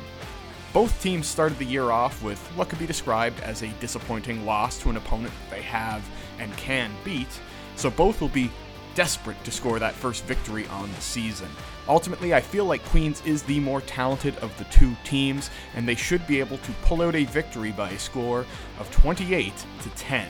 Both 0.74 1.00
teams 1.00 1.28
started 1.28 1.56
the 1.58 1.64
year 1.64 1.92
off 1.92 2.20
with 2.20 2.40
what 2.56 2.68
could 2.68 2.80
be 2.80 2.86
described 2.86 3.38
as 3.42 3.62
a 3.62 3.68
disappointing 3.78 4.44
loss 4.44 4.76
to 4.80 4.90
an 4.90 4.96
opponent 4.96 5.32
they 5.48 5.62
have 5.62 6.04
and 6.40 6.54
can 6.56 6.90
beat, 7.04 7.28
so 7.76 7.90
both 7.90 8.20
will 8.20 8.28
be 8.28 8.50
desperate 8.96 9.42
to 9.44 9.52
score 9.52 9.78
that 9.78 9.94
first 9.94 10.24
victory 10.24 10.66
on 10.66 10.90
the 10.92 11.00
season. 11.00 11.48
Ultimately, 11.86 12.34
I 12.34 12.40
feel 12.40 12.64
like 12.64 12.84
Queens 12.86 13.22
is 13.24 13.44
the 13.44 13.60
more 13.60 13.82
talented 13.82 14.36
of 14.38 14.56
the 14.58 14.64
two 14.64 14.96
teams, 15.04 15.48
and 15.76 15.86
they 15.86 15.94
should 15.94 16.26
be 16.26 16.40
able 16.40 16.58
to 16.58 16.72
pull 16.82 17.02
out 17.02 17.14
a 17.14 17.24
victory 17.24 17.70
by 17.70 17.90
a 17.90 17.98
score 17.98 18.44
of 18.80 18.90
28 18.90 19.52
to 19.82 19.88
10. 19.90 20.28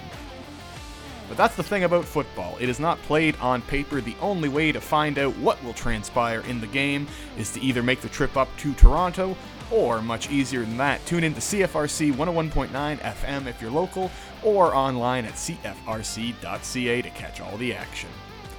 But 1.27 1.39
that's 1.39 1.57
the 1.57 1.63
thing 1.63 1.85
about 1.85 2.05
football. 2.05 2.59
It 2.61 2.69
is 2.69 2.79
not 2.79 3.01
played 3.03 3.35
on 3.37 3.63
paper. 3.63 4.03
The 4.03 4.17
only 4.21 4.51
way 4.51 4.73
to 4.73 4.81
find 4.81 5.19
out 5.19 5.35
what 5.39 5.63
will 5.65 5.73
transpire 5.73 6.41
in 6.41 6.61
the 6.61 6.67
game 6.67 7.09
is 7.39 7.51
to 7.53 7.61
either 7.61 7.83
make 7.83 8.03
the 8.03 8.11
trip 8.11 8.37
up 8.37 8.55
to 8.59 8.75
Toronto 8.75 9.35
or 9.71 10.03
much 10.03 10.31
easier 10.31 10.61
than 10.61 10.77
that, 10.77 11.05
tune 11.07 11.25
in 11.25 11.35
to 11.35 11.41
CFRC 11.41 12.13
101.9 12.13 12.99
FM 12.99 13.47
if 13.47 13.61
you're 13.61 13.71
local, 13.71 14.11
or 14.43 14.75
online 14.75 15.25
at 15.25 15.35
cfrc.ca 15.35 17.03
to 17.03 17.11
catch 17.11 17.41
all 17.41 17.57
the 17.57 17.75
action. 17.75 18.11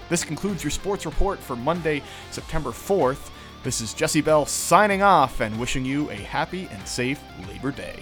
This 0.10 0.24
concludes 0.24 0.64
your 0.64 0.72
sports 0.72 1.06
report 1.06 1.40
for 1.40 1.56
Monday, 1.56 2.04
September 2.32 2.70
4th. 2.70 3.30
This 3.64 3.82
is 3.82 3.94
Jesse 3.94 4.22
Bell 4.22 4.46
signing 4.46 5.02
off 5.02 5.42
and 5.42 5.60
wishing 5.60 5.84
you 5.84 6.10
a 6.12 6.16
happy 6.16 6.68
and 6.72 6.88
safe 6.88 7.20
Labor 7.48 7.72
Day. 7.72 8.00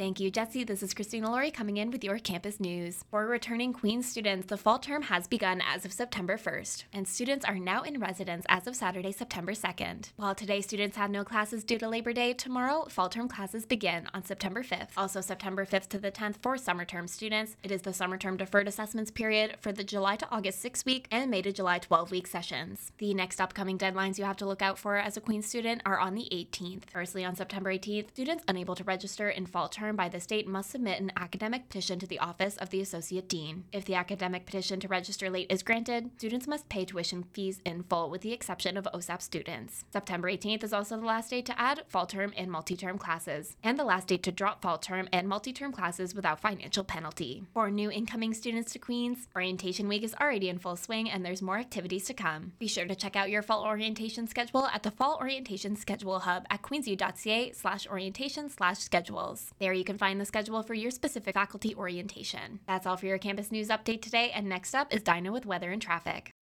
Thank 0.00 0.18
you, 0.18 0.30
Jesse. 0.30 0.64
This 0.64 0.82
is 0.82 0.94
Christina 0.94 1.30
Laurie 1.30 1.50
coming 1.50 1.76
in 1.76 1.90
with 1.90 2.02
your 2.02 2.18
campus 2.18 2.58
news. 2.58 3.04
For 3.10 3.26
returning 3.26 3.74
Queen's 3.74 4.08
students, 4.08 4.46
the 4.46 4.56
fall 4.56 4.78
term 4.78 5.02
has 5.02 5.26
begun 5.26 5.60
as 5.60 5.84
of 5.84 5.92
September 5.92 6.38
1st, 6.38 6.84
and 6.94 7.06
students 7.06 7.44
are 7.44 7.58
now 7.58 7.82
in 7.82 8.00
residence 8.00 8.46
as 8.48 8.66
of 8.66 8.74
Saturday, 8.74 9.12
September 9.12 9.52
2nd. 9.52 10.12
While 10.16 10.34
today 10.34 10.62
students 10.62 10.96
have 10.96 11.10
no 11.10 11.22
classes 11.22 11.64
due 11.64 11.76
to 11.76 11.86
Labor 11.86 12.14
Day, 12.14 12.32
tomorrow 12.32 12.86
fall 12.88 13.10
term 13.10 13.28
classes 13.28 13.66
begin 13.66 14.08
on 14.14 14.24
September 14.24 14.62
5th. 14.62 14.88
Also, 14.96 15.20
September 15.20 15.66
5th 15.66 15.88
to 15.88 15.98
the 15.98 16.10
10th 16.10 16.36
for 16.40 16.56
summer 16.56 16.86
term 16.86 17.06
students. 17.06 17.58
It 17.62 17.70
is 17.70 17.82
the 17.82 17.92
summer 17.92 18.16
term 18.16 18.38
deferred 18.38 18.68
assessments 18.68 19.10
period 19.10 19.56
for 19.60 19.70
the 19.70 19.84
July 19.84 20.16
to 20.16 20.30
August 20.30 20.62
6 20.62 20.86
week 20.86 21.08
and 21.10 21.30
May 21.30 21.42
to 21.42 21.52
July 21.52 21.78
12 21.78 22.10
week 22.10 22.26
sessions. 22.26 22.90
The 22.96 23.12
next 23.12 23.38
upcoming 23.38 23.76
deadlines 23.76 24.16
you 24.16 24.24
have 24.24 24.38
to 24.38 24.46
look 24.46 24.62
out 24.62 24.78
for 24.78 24.96
as 24.96 25.18
a 25.18 25.20
Queen's 25.20 25.44
student 25.44 25.82
are 25.84 26.00
on 26.00 26.14
the 26.14 26.26
18th. 26.32 26.84
Firstly, 26.90 27.22
on 27.22 27.36
September 27.36 27.70
18th, 27.70 28.08
students 28.08 28.44
unable 28.48 28.74
to 28.76 28.84
register 28.84 29.28
in 29.28 29.44
fall 29.44 29.68
term 29.68 29.89
by 29.96 30.08
the 30.08 30.20
state 30.20 30.46
must 30.46 30.70
submit 30.70 31.00
an 31.00 31.12
academic 31.16 31.68
petition 31.68 31.98
to 31.98 32.06
the 32.06 32.18
office 32.18 32.56
of 32.56 32.70
the 32.70 32.80
Associate 32.80 33.28
Dean. 33.28 33.64
If 33.72 33.84
the 33.84 33.94
academic 33.94 34.46
petition 34.46 34.80
to 34.80 34.88
register 34.88 35.30
late 35.30 35.50
is 35.50 35.62
granted, 35.62 36.10
students 36.16 36.46
must 36.46 36.68
pay 36.68 36.84
tuition 36.84 37.24
fees 37.32 37.60
in 37.64 37.82
full 37.84 38.10
with 38.10 38.22
the 38.22 38.32
exception 38.32 38.76
of 38.76 38.88
OSAP 38.94 39.22
students. 39.22 39.84
September 39.92 40.30
18th 40.30 40.64
is 40.64 40.72
also 40.72 40.96
the 40.96 41.06
last 41.06 41.30
date 41.30 41.46
to 41.46 41.60
add 41.60 41.82
fall 41.88 42.06
term 42.06 42.32
and 42.36 42.50
multi 42.50 42.76
term 42.76 42.98
classes, 42.98 43.56
and 43.62 43.78
the 43.78 43.84
last 43.84 44.08
date 44.08 44.22
to 44.22 44.32
drop 44.32 44.62
fall 44.62 44.78
term 44.78 45.08
and 45.12 45.28
multi 45.28 45.52
term 45.52 45.72
classes 45.72 46.14
without 46.14 46.40
financial 46.40 46.84
penalty. 46.84 47.44
For 47.52 47.70
new 47.70 47.90
incoming 47.90 48.34
students 48.34 48.72
to 48.72 48.78
Queens, 48.78 49.28
Orientation 49.34 49.88
Week 49.88 50.02
is 50.02 50.14
already 50.20 50.48
in 50.48 50.58
full 50.58 50.76
swing 50.76 51.10
and 51.10 51.24
there's 51.24 51.42
more 51.42 51.58
activities 51.58 52.04
to 52.06 52.14
come. 52.14 52.52
Be 52.58 52.68
sure 52.68 52.86
to 52.86 52.94
check 52.94 53.16
out 53.16 53.30
your 53.30 53.42
fall 53.42 53.64
orientation 53.64 54.26
schedule 54.26 54.66
at 54.66 54.82
the 54.82 54.90
Fall 54.90 55.18
Orientation 55.20 55.76
Schedule 55.76 56.20
Hub 56.20 56.44
at 56.50 56.62
queensu.ca 56.62 57.52
slash 57.52 57.86
orientation 57.86 58.48
slash 58.48 58.78
schedules. 58.78 59.52
There 59.58 59.72
you 59.80 59.84
can 59.84 59.98
find 59.98 60.20
the 60.20 60.26
schedule 60.26 60.62
for 60.62 60.74
your 60.74 60.90
specific 60.90 61.34
faculty 61.34 61.74
orientation. 61.74 62.60
That's 62.68 62.86
all 62.86 62.98
for 62.98 63.06
your 63.06 63.18
campus 63.18 63.50
news 63.50 63.68
update 63.68 64.02
today, 64.02 64.30
and 64.32 64.46
next 64.46 64.74
up 64.74 64.94
is 64.94 65.02
Dinah 65.02 65.32
with 65.32 65.46
weather 65.46 65.72
and 65.72 65.80
traffic. 65.80 66.34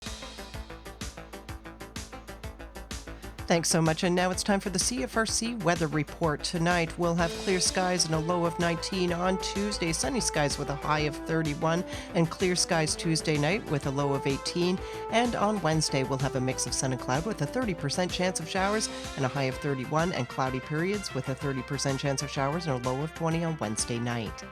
Thanks 3.49 3.71
so 3.71 3.81
much. 3.81 4.05
And 4.05 4.15
now 4.15 4.31
it's 4.31 4.43
time 4.43 4.61
for 4.61 4.69
the 4.69 4.79
CFRC 4.79 5.63
weather 5.63 5.87
report. 5.87 6.45
Tonight 6.45 6.93
we'll 6.99 7.15
have 7.15 7.33
clear 7.39 7.61
skies 7.61 8.05
and 8.05 8.15
a 8.15 8.19
low 8.19 8.45
of 8.45 8.59
19. 8.59 9.11
On 9.11 9.39
Tuesday, 9.39 9.91
sunny 9.91 10.21
skies 10.21 10.59
with 10.59 10.69
a 10.69 10.75
high 10.75 11.01
of 11.01 11.17
31, 11.17 11.83
and 12.15 12.29
clear 12.29 12.55
skies 12.55 12.95
Tuesday 12.95 13.39
night 13.39 13.65
with 13.71 13.87
a 13.87 13.91
low 13.91 14.13
of 14.13 14.27
18. 14.27 14.79
And 15.13 15.35
on 15.35 15.63
Wednesday, 15.63 16.03
we'll 16.03 16.19
have 16.19 16.37
a 16.37 16.41
mix 16.43 16.67
of 16.67 16.75
sun 16.75 16.93
and 16.93 17.01
cloud 17.01 17.25
with 17.25 17.41
a 17.41 17.47
30% 17.47 18.11
chance 18.11 18.39
of 18.39 18.47
showers 18.47 18.91
and 19.17 19.25
a 19.25 19.29
high 19.29 19.45
of 19.45 19.55
31, 19.57 20.13
and 20.13 20.29
cloudy 20.29 20.61
periods 20.61 21.15
with 21.15 21.31
a 21.31 21.35
30% 21.35 21.99
chance 21.99 22.21
of 22.21 22.29
showers 22.29 22.67
and 22.67 22.85
a 22.85 22.87
low 22.87 23.01
of 23.03 23.15
20 23.15 23.45
on 23.45 23.57
Wednesday 23.63 23.99
night. 23.99 24.45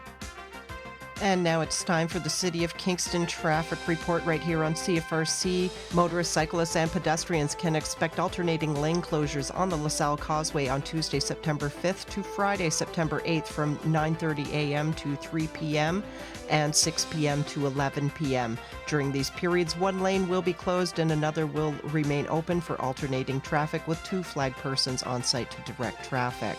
And 1.23 1.43
now 1.43 1.63
it's 1.63 1.83
time 1.83 2.09
for 2.09 2.19
the 2.19 2.29
City 2.29 2.63
of 2.63 2.77
Kingston 2.77 3.25
traffic 3.25 3.79
report 3.89 4.23
right 4.27 4.43
here 4.43 4.63
on 4.63 4.75
CFRC. 4.75 5.71
Motorists, 5.95 6.33
cyclists, 6.33 6.77
and 6.77 6.91
pedestrians 6.93 7.55
can 7.55 7.75
expect 7.75 8.19
alternating 8.19 8.79
lane 8.79 9.01
closures 9.01 9.51
on 9.59 9.71
the 9.71 9.77
LaSalle 9.77 10.19
Causeway 10.19 10.69
on 10.69 10.83
Tuesday, 10.83 11.19
September 11.19 11.71
5th 11.71 12.07
to 12.11 12.23
Friday, 12.23 12.69
September 12.69 13.23
8th 13.23 13.47
from 13.47 13.79
9:30 13.79 14.53
a.m. 14.53 14.93
to 14.95 15.17
3 15.17 15.47
p.m. 15.49 16.05
and 16.51 16.75
6 16.75 17.07
p.m. 17.07 17.45
to 17.45 17.67
11 17.67 18.11
p.m. 18.11 18.59
During 18.87 19.11
these 19.11 19.31
periods, 19.31 19.75
one 19.75 20.01
lane 20.01 20.29
will 20.29 20.43
be 20.43 20.53
closed 20.53 20.99
and 20.99 21.11
another 21.13 21.47
will 21.47 21.73
remain 21.85 22.27
open 22.29 22.61
for 22.61 22.79
alternating 22.83 23.41
traffic 23.41 23.89
with 23.89 24.03
two 24.05 24.23
flag 24.23 24.53
persons 24.57 25.03
on 25.03 25.23
site 25.23 25.51
to 25.51 25.73
direct 25.73 26.07
traffic. 26.07 26.59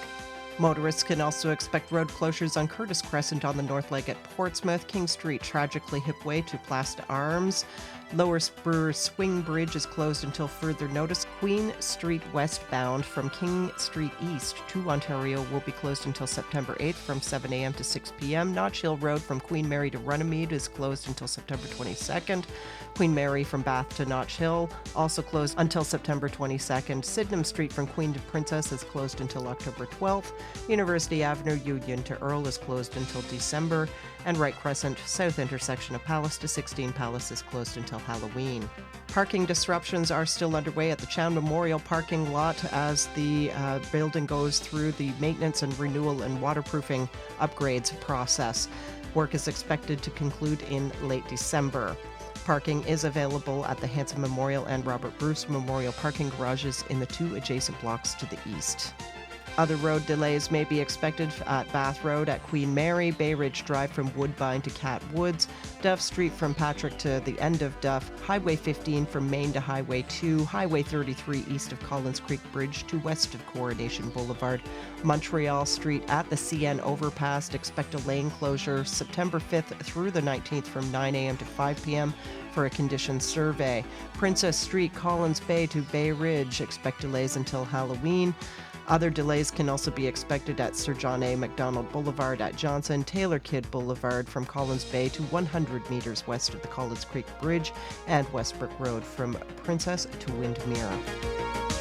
Motorists 0.59 1.03
can 1.03 1.21
also 1.21 1.51
expect 1.51 1.91
road 1.91 2.07
closures 2.07 2.57
on 2.57 2.67
Curtis 2.67 3.01
Crescent 3.01 3.45
on 3.45 3.57
the 3.57 3.63
North 3.63 3.91
Leg 3.91 4.09
at 4.09 4.21
Portsmouth, 4.35 4.87
King 4.87 5.05
Street 5.05 5.43
tragically 5.43 5.99
hip 5.99 6.25
way 6.25 6.41
to 6.41 6.57
Plasta 6.57 7.03
Arms. 7.09 7.65
Lower 8.13 8.39
Spur 8.39 8.93
Swing 8.93 9.41
Bridge 9.41 9.75
is 9.75 9.85
closed 9.85 10.23
until 10.23 10.47
further 10.47 10.87
notice. 10.87 11.25
Queen 11.39 11.73
Street 11.81 12.21
westbound 12.33 13.03
from 13.03 13.29
King 13.31 13.69
Street 13.77 14.13
East 14.33 14.55
to 14.69 14.89
Ontario 14.89 15.45
will 15.51 15.59
be 15.59 15.73
closed 15.73 16.05
until 16.05 16.25
September 16.25 16.75
8th 16.75 16.95
from 16.95 17.21
7 17.21 17.51
a.m. 17.51 17.73
to 17.73 17.83
6 17.83 18.13
p.m. 18.17 18.53
Notch 18.53 18.81
Hill 18.81 18.95
Road 18.97 19.21
from 19.21 19.41
Queen 19.41 19.67
Mary 19.67 19.91
to 19.91 19.97
Runnymede 19.99 20.53
is 20.53 20.69
closed 20.69 21.09
until 21.09 21.27
September 21.27 21.67
22nd. 21.67 22.45
Queen 22.95 23.13
Mary 23.13 23.43
from 23.43 23.61
Bath 23.61 23.89
to 23.97 24.05
Notch 24.05 24.37
Hill 24.37 24.69
also 24.95 25.21
closed 25.21 25.55
until 25.57 25.83
September 25.83 26.29
22nd. 26.29 27.03
Sydenham 27.03 27.43
Street 27.43 27.73
from 27.73 27.87
Queen 27.87 28.13
to 28.13 28.19
Princess 28.21 28.71
is 28.71 28.85
closed 28.85 29.19
until 29.19 29.49
October 29.49 29.85
12th. 29.85 30.31
University 30.69 31.23
Avenue 31.23 31.59
Union 31.65 32.01
to 32.03 32.17
Earl 32.21 32.47
is 32.47 32.57
closed 32.57 32.95
until 32.95 33.21
December. 33.23 33.89
And 34.25 34.37
Wright 34.37 34.55
Crescent 34.55 34.97
South 35.05 35.39
intersection 35.39 35.95
of 35.95 36.03
Palace 36.03 36.37
to 36.39 36.47
16 36.47 36.91
Palace 36.93 37.31
is 37.31 37.41
closed 37.41 37.77
until 37.77 37.99
Halloween. 37.99 38.69
Parking 39.07 39.45
disruptions 39.45 40.11
are 40.11 40.25
still 40.25 40.55
underway 40.55 40.91
at 40.91 40.97
the 40.97 41.05
Chown 41.07 41.33
Memorial 41.33 41.79
parking 41.79 42.31
lot 42.33 42.61
as 42.73 43.07
the 43.07 43.51
uh, 43.53 43.79
building 43.91 44.25
goes 44.25 44.59
through 44.59 44.91
the 44.93 45.11
maintenance 45.19 45.63
and 45.63 45.77
renewal 45.79 46.23
and 46.23 46.41
waterproofing 46.41 47.09
upgrades 47.39 47.97
process. 48.01 48.67
Work 49.13 49.33
is 49.33 49.47
expected 49.47 50.01
to 50.03 50.09
conclude 50.11 50.61
in 50.63 50.91
late 51.01 51.27
December. 51.27 51.95
Parking 52.45 52.83
is 52.83 53.03
available 53.03 53.65
at 53.65 53.77
the 53.79 53.87
Hanson 53.87 54.21
Memorial 54.21 54.65
and 54.65 54.85
Robert 54.85 55.17
Bruce 55.17 55.49
Memorial 55.49 55.91
parking 55.93 56.29
garages 56.29 56.83
in 56.89 56.99
the 56.99 57.05
two 57.05 57.35
adjacent 57.35 57.79
blocks 57.81 58.13
to 58.13 58.25
the 58.27 58.37
east. 58.55 58.93
Other 59.57 59.75
road 59.77 60.05
delays 60.05 60.51
may 60.51 60.65
be 60.65 60.79
expected 60.79 61.33
at 61.47 61.71
Bath 61.73 62.03
Road 62.03 62.29
at 62.29 62.43
Queen 62.43 62.73
Mary, 62.73 63.09
Bay 63.09 63.33
Ridge 63.33 63.65
Drive 63.65 63.91
from 63.91 64.13
Woodbine 64.15 64.61
to 64.61 64.69
Cat 64.69 65.01
Woods, 65.13 65.47
Duff 65.81 65.99
Street 65.99 66.31
from 66.31 66.53
Patrick 66.53 66.97
to 66.99 67.19
the 67.21 67.39
end 67.39 67.63
of 67.63 67.79
Duff, 67.81 68.11
Highway 68.21 68.55
15 68.55 69.07
from 69.07 69.27
Main 69.29 69.51
to 69.53 69.59
Highway 69.59 70.05
2, 70.09 70.45
Highway 70.45 70.83
33 70.83 71.43
east 71.49 71.71
of 71.71 71.79
Collins 71.79 72.19
Creek 72.19 72.41
Bridge 72.51 72.85
to 72.85 72.99
west 72.99 73.33
of 73.33 73.45
Coronation 73.47 74.09
Boulevard, 74.09 74.61
Montreal 75.03 75.65
Street 75.65 76.03
at 76.07 76.29
the 76.29 76.35
CN 76.35 76.79
overpass. 76.81 77.51
Expect 77.55 77.95
a 77.95 77.99
lane 77.99 78.29
closure 78.29 78.85
September 78.85 79.39
5th 79.39 79.75
through 79.83 80.11
the 80.11 80.21
19th 80.21 80.65
from 80.65 80.91
9 80.91 81.15
a.m. 81.15 81.37
to 81.37 81.45
5 81.45 81.83
p.m 81.83 82.13
for 82.57 82.65
a 82.65 82.69
condition 82.71 83.19
survey. 83.19 83.85
Princess 84.15 84.57
Street, 84.57 84.91
Collins 84.95 85.39
Bay 85.39 85.67
to 85.67 85.83
Bay 85.83 86.11
Ridge. 86.11 86.59
Expect 86.59 87.01
delays 87.01 87.35
until 87.35 87.63
Halloween. 87.63 88.33
Other 88.87 89.09
delays 89.09 89.51
can 89.51 89.67
also 89.67 89.91
be 89.91 90.07
expected 90.07 90.61
at 90.61 90.75
Sir 90.75 90.93
John 90.93 91.21
A. 91.21 91.35
Macdonald 91.35 91.91
Boulevard 91.91 92.39
at 92.39 92.55
Johnson, 92.55 93.03
Taylor 93.03 93.37
Kidd 93.37 93.69
Boulevard 93.69 94.29
from 94.29 94.45
Collins 94.45 94.85
Bay 94.85 95.09
to 95.09 95.23
100 95.23 95.89
meters 95.89 96.25
west 96.25 96.53
of 96.53 96.61
the 96.61 96.69
Collins 96.69 97.03
Creek 97.03 97.25
Bridge, 97.41 97.73
and 98.07 98.31
Westbrook 98.31 98.79
Road 98.79 99.03
from 99.03 99.37
Princess 99.57 100.05
to 100.05 100.31
Windmere. 100.31 101.76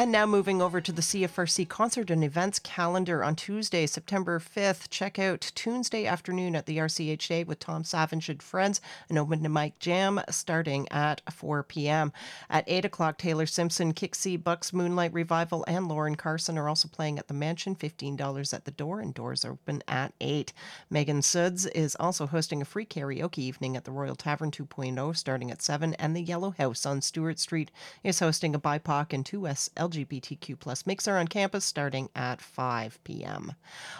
And 0.00 0.10
now 0.10 0.24
moving 0.24 0.62
over 0.62 0.80
to 0.80 0.92
the 0.92 1.02
CFRC 1.02 1.68
concert 1.68 2.10
and 2.10 2.24
events 2.24 2.58
calendar 2.58 3.22
on 3.22 3.36
Tuesday, 3.36 3.84
September 3.84 4.40
5th. 4.40 4.88
Check 4.88 5.18
out 5.18 5.52
Tuesday 5.54 6.06
afternoon 6.06 6.56
at 6.56 6.64
the 6.64 6.78
RCHA 6.78 7.46
with 7.46 7.58
Tom 7.58 7.84
Savage 7.84 8.30
and 8.30 8.42
friends, 8.42 8.80
an 9.10 9.18
open 9.18 9.42
to 9.42 9.50
mic 9.50 9.78
jam 9.78 10.18
starting 10.30 10.88
at 10.90 11.20
4 11.30 11.64
p.m. 11.64 12.14
At 12.48 12.64
8 12.66 12.86
o'clock, 12.86 13.18
Taylor 13.18 13.44
Simpson, 13.44 13.92
Kixie, 13.92 14.42
Bucks, 14.42 14.72
Moonlight 14.72 15.12
Revival, 15.12 15.66
and 15.68 15.86
Lauren 15.86 16.14
Carson 16.14 16.56
are 16.56 16.70
also 16.70 16.88
playing 16.88 17.18
at 17.18 17.28
the 17.28 17.34
Mansion. 17.34 17.76
$15 17.76 18.54
at 18.54 18.64
the 18.64 18.70
door, 18.70 19.00
and 19.00 19.12
doors 19.12 19.44
open 19.44 19.82
at 19.86 20.14
8. 20.22 20.54
Megan 20.88 21.20
Suds 21.20 21.66
is 21.66 21.94
also 22.00 22.26
hosting 22.26 22.62
a 22.62 22.64
free 22.64 22.86
karaoke 22.86 23.40
evening 23.40 23.76
at 23.76 23.84
the 23.84 23.92
Royal 23.92 24.16
Tavern 24.16 24.50
2.0 24.50 25.14
starting 25.14 25.50
at 25.50 25.60
7, 25.60 25.92
and 25.92 26.16
the 26.16 26.22
Yellow 26.22 26.52
House 26.52 26.86
on 26.86 27.02
Stewart 27.02 27.38
Street 27.38 27.70
is 28.02 28.20
hosting 28.20 28.54
a 28.54 28.58
BIPOC 28.58 29.12
and 29.12 29.26
2S 29.26 29.68
LGBTQ 29.90 30.58
plus 30.58 30.86
mixer 30.86 31.16
on 31.16 31.26
campus 31.26 31.64
starting 31.64 32.08
at 32.14 32.40
5 32.40 33.02
p.m. 33.04 33.54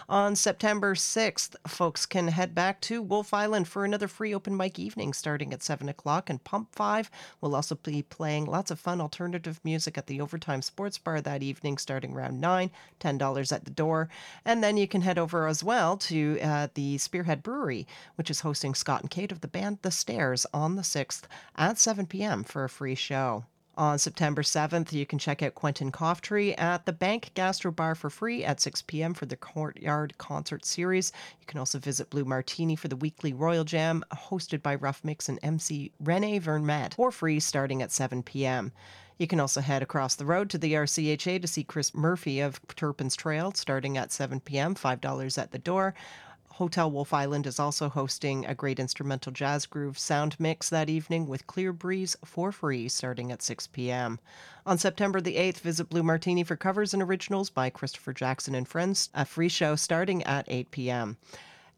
On 0.07 0.35
September 0.35 0.95
6th, 0.95 1.55
folks 1.67 2.05
can 2.05 2.29
head 2.29 2.55
back 2.55 2.79
to 2.81 3.01
Wolfe 3.01 3.33
Island 3.33 3.67
for 3.67 3.83
another 3.83 4.07
free 4.07 4.33
open 4.33 4.55
mic 4.55 4.79
evening 4.79 5.13
starting 5.13 5.53
at 5.53 5.63
7 5.63 5.89
o'clock, 5.89 6.29
and 6.29 6.43
Pump 6.43 6.69
5 6.73 7.11
will 7.41 7.55
also 7.55 7.75
be 7.75 8.01
playing 8.03 8.45
lots 8.45 8.71
of 8.71 8.79
fun 8.79 9.01
alternative 9.01 9.59
music 9.63 9.97
at 9.97 10.07
the 10.07 10.21
Overtime 10.21 10.61
Sports 10.61 10.97
Bar 10.97 11.21
that 11.21 11.43
evening 11.43 11.77
starting 11.77 12.13
around 12.13 12.39
9, 12.39 12.71
$10 12.99 13.51
at 13.51 13.65
the 13.65 13.71
door. 13.71 14.09
And 14.45 14.63
then 14.63 14.77
you 14.77 14.87
can 14.87 15.01
head 15.01 15.17
over 15.17 15.47
as 15.47 15.63
well 15.63 15.97
to 15.97 16.39
uh, 16.41 16.67
the 16.73 16.97
Spearhead 16.97 17.43
Brewery, 17.43 17.85
which 18.15 18.29
is 18.29 18.41
hosting 18.41 18.73
Scott 18.73 19.01
and 19.01 19.11
Kate 19.11 19.31
of 19.31 19.41
the 19.41 19.47
band 19.47 19.79
The 19.81 19.91
Stairs 19.91 20.45
on 20.53 20.75
the 20.75 20.81
6th 20.81 21.23
at 21.55 21.77
7 21.77 22.05
p.m. 22.05 22.43
for 22.43 22.63
a 22.63 22.69
free 22.69 22.95
show. 22.95 23.45
On 23.77 23.97
September 23.97 24.41
7th, 24.41 24.91
you 24.91 25.05
can 25.05 25.17
check 25.17 25.41
out 25.41 25.55
Quentin 25.55 25.93
Coughtry 25.93 26.59
at 26.59 26.85
the 26.85 26.91
Bank 26.91 27.31
Gastro 27.35 27.71
Bar 27.71 27.95
for 27.95 28.09
free 28.09 28.43
at 28.43 28.59
6 28.59 28.81
p.m. 28.81 29.13
for 29.13 29.25
the 29.25 29.37
Courtyard 29.37 30.17
Concert 30.17 30.65
Series. 30.65 31.13
You 31.39 31.45
can 31.47 31.57
also 31.57 31.79
visit 31.79 32.09
Blue 32.09 32.25
Martini 32.25 32.75
for 32.75 32.89
the 32.89 32.97
weekly 32.97 33.31
Royal 33.31 33.63
Jam, 33.63 34.03
hosted 34.13 34.61
by 34.61 34.75
Rough 34.75 35.03
Mix 35.05 35.29
and 35.29 35.39
MC 35.41 35.93
Rene 36.01 36.39
Vermette, 36.39 36.95
for 36.95 37.11
free 37.11 37.39
starting 37.39 37.81
at 37.81 37.93
7 37.93 38.23
p.m. 38.23 38.73
You 39.17 39.27
can 39.27 39.39
also 39.39 39.61
head 39.61 39.81
across 39.81 40.15
the 40.15 40.25
road 40.25 40.49
to 40.49 40.57
the 40.57 40.73
RCHA 40.73 41.41
to 41.41 41.47
see 41.47 41.63
Chris 41.63 41.93
Murphy 41.93 42.41
of 42.41 42.59
Turpin's 42.75 43.15
Trail 43.15 43.53
starting 43.53 43.97
at 43.97 44.11
7 44.11 44.41
p.m., 44.41 44.75
$5 44.75 45.37
at 45.37 45.51
the 45.51 45.59
door. 45.59 45.93
Hotel 46.55 46.91
Wolfe 46.91 47.13
Island 47.13 47.47
is 47.47 47.59
also 47.59 47.87
hosting 47.87 48.45
a 48.45 48.53
great 48.53 48.77
instrumental 48.77 49.31
jazz 49.31 49.65
groove 49.65 49.97
sound 49.97 50.37
mix 50.37 50.69
that 50.69 50.89
evening 50.89 51.25
with 51.25 51.47
Clear 51.47 51.71
Breeze 51.71 52.17
for 52.25 52.51
free 52.51 52.89
starting 52.89 53.31
at 53.31 53.41
6 53.41 53.67
p.m. 53.67 54.19
On 54.65 54.77
September 54.77 55.21
the 55.21 55.37
8th, 55.37 55.59
visit 55.59 55.89
Blue 55.89 56.03
Martini 56.03 56.43
for 56.43 56.57
covers 56.57 56.93
and 56.93 57.01
originals 57.01 57.49
by 57.49 57.69
Christopher 57.69 58.11
Jackson 58.11 58.53
and 58.53 58.67
Friends, 58.67 59.09
a 59.13 59.23
free 59.23 59.49
show 59.49 59.75
starting 59.75 60.23
at 60.23 60.45
8 60.49 60.71
p.m. 60.71 61.17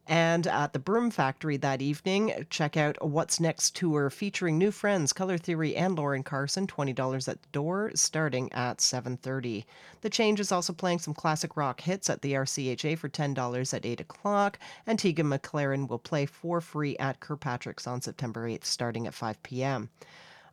And 0.06 0.46
at 0.46 0.74
the 0.74 0.78
Broom 0.78 1.10
Factory 1.10 1.56
that 1.56 1.80
evening, 1.80 2.46
check 2.50 2.76
out 2.76 3.02
What's 3.06 3.40
Next 3.40 3.74
tour 3.74 4.10
featuring 4.10 4.58
new 4.58 4.70
friends 4.70 5.14
Color 5.14 5.38
Theory 5.38 5.74
and 5.74 5.96
Lauren 5.96 6.22
Carson, 6.22 6.66
$20 6.66 7.28
at 7.28 7.40
the 7.40 7.48
door, 7.52 7.90
starting 7.94 8.52
at 8.52 8.78
7.30. 8.78 9.64
The 10.02 10.10
Change 10.10 10.40
is 10.40 10.52
also 10.52 10.74
playing 10.74 10.98
some 10.98 11.14
classic 11.14 11.56
rock 11.56 11.80
hits 11.80 12.10
at 12.10 12.20
the 12.20 12.34
RCHA 12.34 12.98
for 12.98 13.08
$10 13.08 13.74
at 13.74 13.86
8 13.86 14.00
o'clock, 14.00 14.58
and 14.86 14.98
Tegan 14.98 15.30
McLaren 15.30 15.88
will 15.88 15.98
play 15.98 16.26
for 16.26 16.60
free 16.60 16.98
at 16.98 17.20
Kirkpatrick's 17.20 17.86
on 17.86 18.02
September 18.02 18.46
8th, 18.46 18.64
starting 18.64 19.06
at 19.06 19.14
5 19.14 19.42
p.m. 19.42 19.88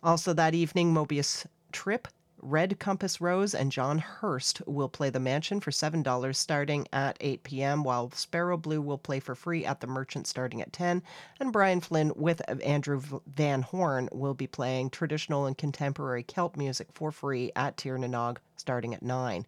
Also 0.02 0.32
that 0.32 0.56
evening, 0.56 0.94
Mobius 0.94 1.46
Trip 1.74 2.08
Red 2.44 2.80
Compass 2.80 3.22
Rose 3.22 3.54
and 3.54 3.72
John 3.72 4.00
Hurst 4.00 4.62
will 4.66 4.90
play 4.90 5.12
the 5.12 5.20
Mansion 5.20 5.60
for 5.60 5.70
$7 5.70 6.36
starting 6.36 6.88
at 6.92 7.18
8 7.22 7.44
p.m., 7.44 7.84
while 7.84 8.10
Sparrow 8.12 8.58
Blue 8.58 8.82
will 8.82 8.98
play 8.98 9.20
for 9.20 9.36
free 9.36 9.64
at 9.64 9.80
the 9.80 9.88
Merchant 9.88 10.26
starting 10.26 10.62
at 10.62 10.74
10. 10.74 11.04
And 11.40 11.54
Brian 11.54 11.82
Flynn 11.82 12.12
with 12.16 12.42
Andrew 12.64 13.02
Van 13.28 13.62
Horn 13.62 14.10
will 14.12 14.34
be 14.34 14.48
playing 14.48 14.90
traditional 14.90 15.46
and 15.46 15.58
contemporary 15.58 16.24
Celt 16.24 16.58
music 16.58 16.88
for 16.94 17.12
free 17.12 17.52
at 17.56 17.78
Tirnanog 17.78 18.38
starting 18.58 18.94
at 18.94 19.04
9. 19.04 19.46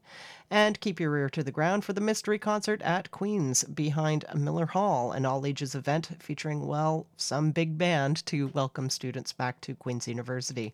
And 0.51 0.79
keep 0.79 0.99
your 0.99 1.17
ear 1.17 1.29
to 1.31 1.43
the 1.43 1.51
ground 1.51 1.83
for 1.83 1.93
the 1.93 2.01
mystery 2.01 2.37
concert 2.37 2.81
at 2.83 3.09
Queen's 3.11 3.63
behind 3.63 4.25
Miller 4.35 4.67
Hall, 4.67 5.11
an 5.11 5.25
all 5.25 5.45
ages 5.45 5.73
event 5.73 6.09
featuring, 6.19 6.67
well, 6.67 7.07
some 7.17 7.51
big 7.51 7.77
band 7.77 8.23
to 8.27 8.47
welcome 8.49 8.89
students 8.89 9.33
back 9.33 9.61
to 9.61 9.73
Queen's 9.75 10.07
University. 10.07 10.73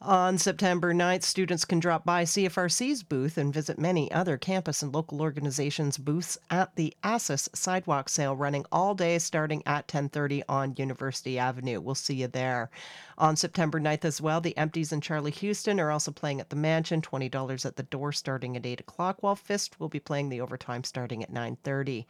On 0.00 0.38
September 0.38 0.94
9th, 0.94 1.24
students 1.24 1.64
can 1.64 1.80
drop 1.80 2.04
by 2.04 2.22
CFRC's 2.22 3.02
booth 3.02 3.36
and 3.36 3.52
visit 3.52 3.80
many 3.80 4.08
other 4.12 4.38
campus 4.38 4.80
and 4.80 4.94
local 4.94 5.20
organizations' 5.20 5.98
booths 5.98 6.38
at 6.50 6.76
the 6.76 6.96
ASUS 7.02 7.48
sidewalk 7.52 8.08
sale 8.08 8.36
running 8.36 8.64
all 8.70 8.94
day 8.94 9.18
starting 9.18 9.60
at 9.66 9.88
10:30 9.88 10.44
on 10.48 10.76
University 10.76 11.36
Avenue. 11.36 11.80
We'll 11.80 11.96
see 11.96 12.14
you 12.14 12.28
there. 12.28 12.70
On 13.18 13.34
September 13.34 13.80
9th 13.80 14.04
as 14.04 14.20
well, 14.20 14.40
the 14.40 14.56
Empties 14.56 14.92
and 14.92 15.02
Charlie 15.02 15.32
Houston 15.32 15.80
are 15.80 15.90
also 15.90 16.12
playing 16.12 16.38
at 16.38 16.50
the 16.50 16.56
Mansion, 16.56 17.02
$20 17.02 17.66
at 17.66 17.74
the 17.74 17.82
door 17.82 18.12
starting 18.12 18.56
at 18.56 18.64
8 18.64 18.78
o'clock, 18.78 19.16
while 19.20 19.34
Fist 19.34 19.80
will 19.80 19.88
be 19.88 19.98
playing 19.98 20.28
the 20.28 20.40
overtime 20.40 20.84
starting 20.84 21.24
at 21.24 21.32
9:30. 21.32 22.06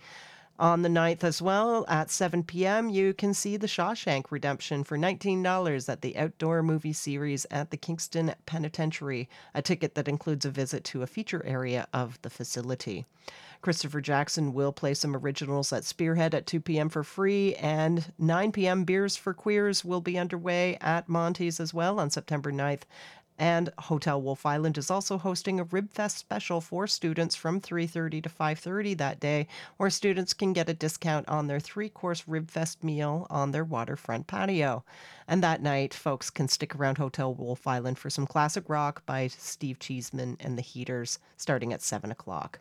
On 0.61 0.83
the 0.83 0.89
9th 0.89 1.23
as 1.23 1.41
well, 1.41 1.85
at 1.87 2.11
7 2.11 2.43
p.m., 2.43 2.91
you 2.91 3.15
can 3.15 3.33
see 3.33 3.57
The 3.57 3.69
Shawshank 3.69 4.33
Redemption 4.33 4.83
for 4.83 4.99
$19 4.99 5.89
at 5.89 6.01
the 6.03 6.17
Outdoor 6.17 6.65
Movie 6.65 6.93
Series 6.93 7.47
at 7.53 7.71
the 7.71 7.77
Kingston 7.77 8.35
Penitentiary, 8.45 9.29
a 9.55 9.63
ticket 9.63 9.95
that 9.95 10.09
includes 10.09 10.45
a 10.45 10.51
visit 10.51 10.83
to 10.87 11.03
a 11.03 11.07
feature 11.07 11.47
area 11.47 11.87
of 11.93 12.21
the 12.23 12.31
facility. 12.31 13.07
Christopher 13.61 14.01
Jackson 14.01 14.53
will 14.53 14.73
play 14.73 14.95
some 14.95 15.15
originals 15.15 15.73
at 15.73 15.85
Spearhead 15.85 16.35
at 16.35 16.47
2 16.47 16.61
p.m. 16.61 16.89
for 16.89 17.05
free, 17.05 17.55
and 17.57 18.13
9 18.19 18.51
p.m. 18.51 18.83
Beers 18.83 19.17
for 19.17 19.35
Queers 19.35 19.85
will 19.85 20.01
be 20.01 20.19
underway 20.19 20.77
at 20.81 21.09
Monty's 21.09 21.61
as 21.61 21.73
well 21.73 22.01
on 22.01 22.11
September 22.11 22.51
9th. 22.51 22.83
And 23.41 23.71
Hotel 23.79 24.21
Wolfe 24.21 24.45
Island 24.45 24.77
is 24.77 24.91
also 24.91 25.17
hosting 25.17 25.61
a 25.61 25.65
Ribfest 25.65 26.17
special 26.17 26.61
for 26.61 26.89
students 26.89 27.37
from 27.37 27.61
3:30 27.61 28.21
to 28.23 28.29
5:30 28.29 28.95
that 28.95 29.21
day, 29.21 29.47
where 29.77 29.91
students 29.91 30.35
can 30.35 30.53
get 30.53 30.69
a 30.69 30.75
discount 30.75 31.29
on 31.29 31.47
their 31.47 31.61
three-course 31.61 32.25
Ribfest 32.25 32.83
meal 32.83 33.29
on 33.31 33.53
their 33.53 33.65
waterfront 33.65 34.27
patio. 34.27 34.85
And 35.29 35.41
that 35.43 35.63
night, 35.63 35.95
folks 35.95 36.31
can 36.31 36.49
stick 36.49 36.75
around 36.75 36.99
Hotel 36.99 37.33
Wolfe 37.33 37.67
Island 37.67 37.99
for 37.99 38.11
some 38.11 38.27
classic 38.27 38.69
rock 38.69 39.07
by 39.07 39.29
Steve 39.29 39.79
Cheeseman 39.79 40.37
and 40.41 40.59
the 40.59 40.63
Heaters, 40.63 41.21
starting 41.37 41.73
at 41.73 41.81
7 41.81 42.11
o'clock. 42.11 42.59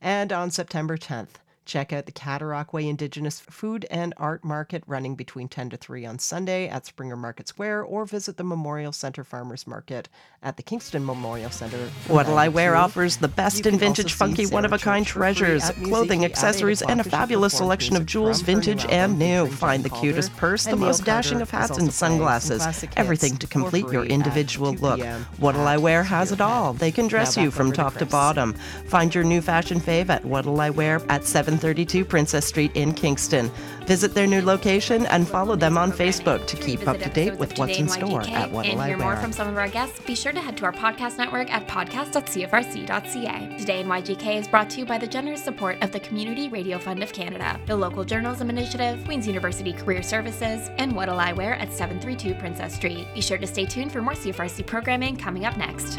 And 0.00 0.32
on 0.32 0.50
September 0.50 0.96
10th, 0.96 1.38
Check 1.68 1.92
out 1.92 2.06
the 2.06 2.12
Cataraqui 2.12 2.88
Indigenous 2.88 3.40
Food 3.40 3.86
and 3.90 4.14
Art 4.16 4.42
Market 4.42 4.82
running 4.86 5.14
between 5.16 5.48
10 5.48 5.68
to 5.68 5.76
3 5.76 6.06
on 6.06 6.18
Sunday 6.18 6.66
at 6.66 6.86
Springer 6.86 7.14
Market 7.14 7.46
Square 7.46 7.82
or 7.82 8.06
visit 8.06 8.38
the 8.38 8.42
Memorial 8.42 8.90
Center 8.90 9.22
Farmers 9.22 9.66
Market 9.66 10.08
at 10.42 10.56
the 10.56 10.62
Kingston 10.62 11.04
Memorial 11.04 11.50
Center. 11.50 11.76
What'll 12.06 12.38
I 12.38 12.48
Wear 12.48 12.74
offers 12.74 13.18
the 13.18 13.28
best 13.28 13.66
in 13.66 13.78
vintage, 13.78 14.14
funky, 14.14 14.46
one 14.46 14.64
of 14.64 14.72
a 14.72 14.78
kind 14.78 15.06
treasures, 15.06 15.70
clothing, 15.84 16.24
accessories, 16.24 16.80
and 16.80 17.02
a 17.02 17.04
fabulous 17.04 17.58
selection 17.58 17.96
of 17.96 18.06
jewels, 18.06 18.40
vintage 18.40 18.86
and 18.88 19.18
new. 19.18 19.46
Find 19.46 19.84
the 19.84 19.90
cutest 19.90 20.34
purse, 20.38 20.64
the 20.64 20.74
most 20.74 21.04
dashing 21.04 21.42
of 21.42 21.50
hats 21.50 21.76
and 21.76 21.92
sunglasses, 21.92 22.66
everything 22.96 23.36
to 23.36 23.46
complete 23.46 23.90
your 23.90 24.06
individual 24.06 24.72
look. 24.72 25.02
What'll 25.36 25.68
I 25.68 25.76
Wear 25.76 26.02
has 26.02 26.32
it 26.32 26.40
all. 26.40 26.72
They 26.72 26.92
can 26.92 27.08
dress 27.08 27.36
you 27.36 27.50
from 27.50 27.72
top 27.72 27.96
to 27.96 28.06
bottom. 28.06 28.54
Find 28.86 29.14
your 29.14 29.24
new 29.24 29.42
fashion 29.42 29.80
fave 29.80 30.08
at 30.08 30.24
What'll 30.24 30.58
I 30.62 30.70
Wear 30.70 31.02
at 31.10 31.26
7 31.26 31.57
732 31.58 32.04
Princess 32.04 32.46
Street 32.46 32.70
in 32.74 32.92
Kingston. 32.92 33.50
Visit 33.86 34.14
their 34.14 34.26
new 34.26 34.42
location 34.42 35.06
and 35.06 35.26
follow 35.26 35.56
them 35.56 35.76
on 35.76 35.90
Facebook 35.90 36.46
to 36.46 36.56
keep 36.56 36.86
up 36.86 36.98
to 36.98 37.08
date 37.08 37.36
with 37.36 37.58
what's 37.58 37.78
in 37.78 37.88
store 37.88 38.20
at 38.22 38.50
What 38.50 38.66
And 38.66 38.80
I 38.80 38.88
hear 38.88 38.98
more 38.98 39.16
from 39.16 39.32
some 39.32 39.48
of 39.48 39.56
our 39.56 39.68
guests, 39.68 39.98
be 40.00 40.14
sure 40.14 40.30
to 40.32 40.40
head 40.40 40.56
to 40.58 40.64
our 40.66 40.72
podcast 40.72 41.18
network 41.18 41.52
at 41.52 41.66
podcast.cfrc.ca. 41.66 43.56
Today 43.58 43.80
in 43.80 43.88
YGK 43.88 44.36
is 44.36 44.46
brought 44.46 44.70
to 44.70 44.78
you 44.78 44.86
by 44.86 44.98
the 44.98 45.06
generous 45.06 45.42
support 45.42 45.82
of 45.82 45.90
the 45.90 46.00
Community 46.00 46.48
Radio 46.48 46.78
Fund 46.78 47.02
of 47.02 47.12
Canada, 47.12 47.60
the 47.66 47.76
Local 47.76 48.04
Journalism 48.04 48.50
Initiative, 48.50 49.04
Queen's 49.04 49.26
University 49.26 49.72
Career 49.72 50.02
Services, 50.02 50.70
and 50.78 50.94
What'll 50.94 51.18
I 51.18 51.32
Wear 51.32 51.54
at 51.54 51.72
732 51.72 52.38
Princess 52.38 52.74
Street. 52.74 53.06
Be 53.14 53.20
sure 53.20 53.38
to 53.38 53.46
stay 53.46 53.64
tuned 53.64 53.90
for 53.90 54.00
more 54.00 54.14
CFRC 54.14 54.66
programming 54.66 55.16
coming 55.16 55.44
up 55.44 55.56
next. 55.56 55.98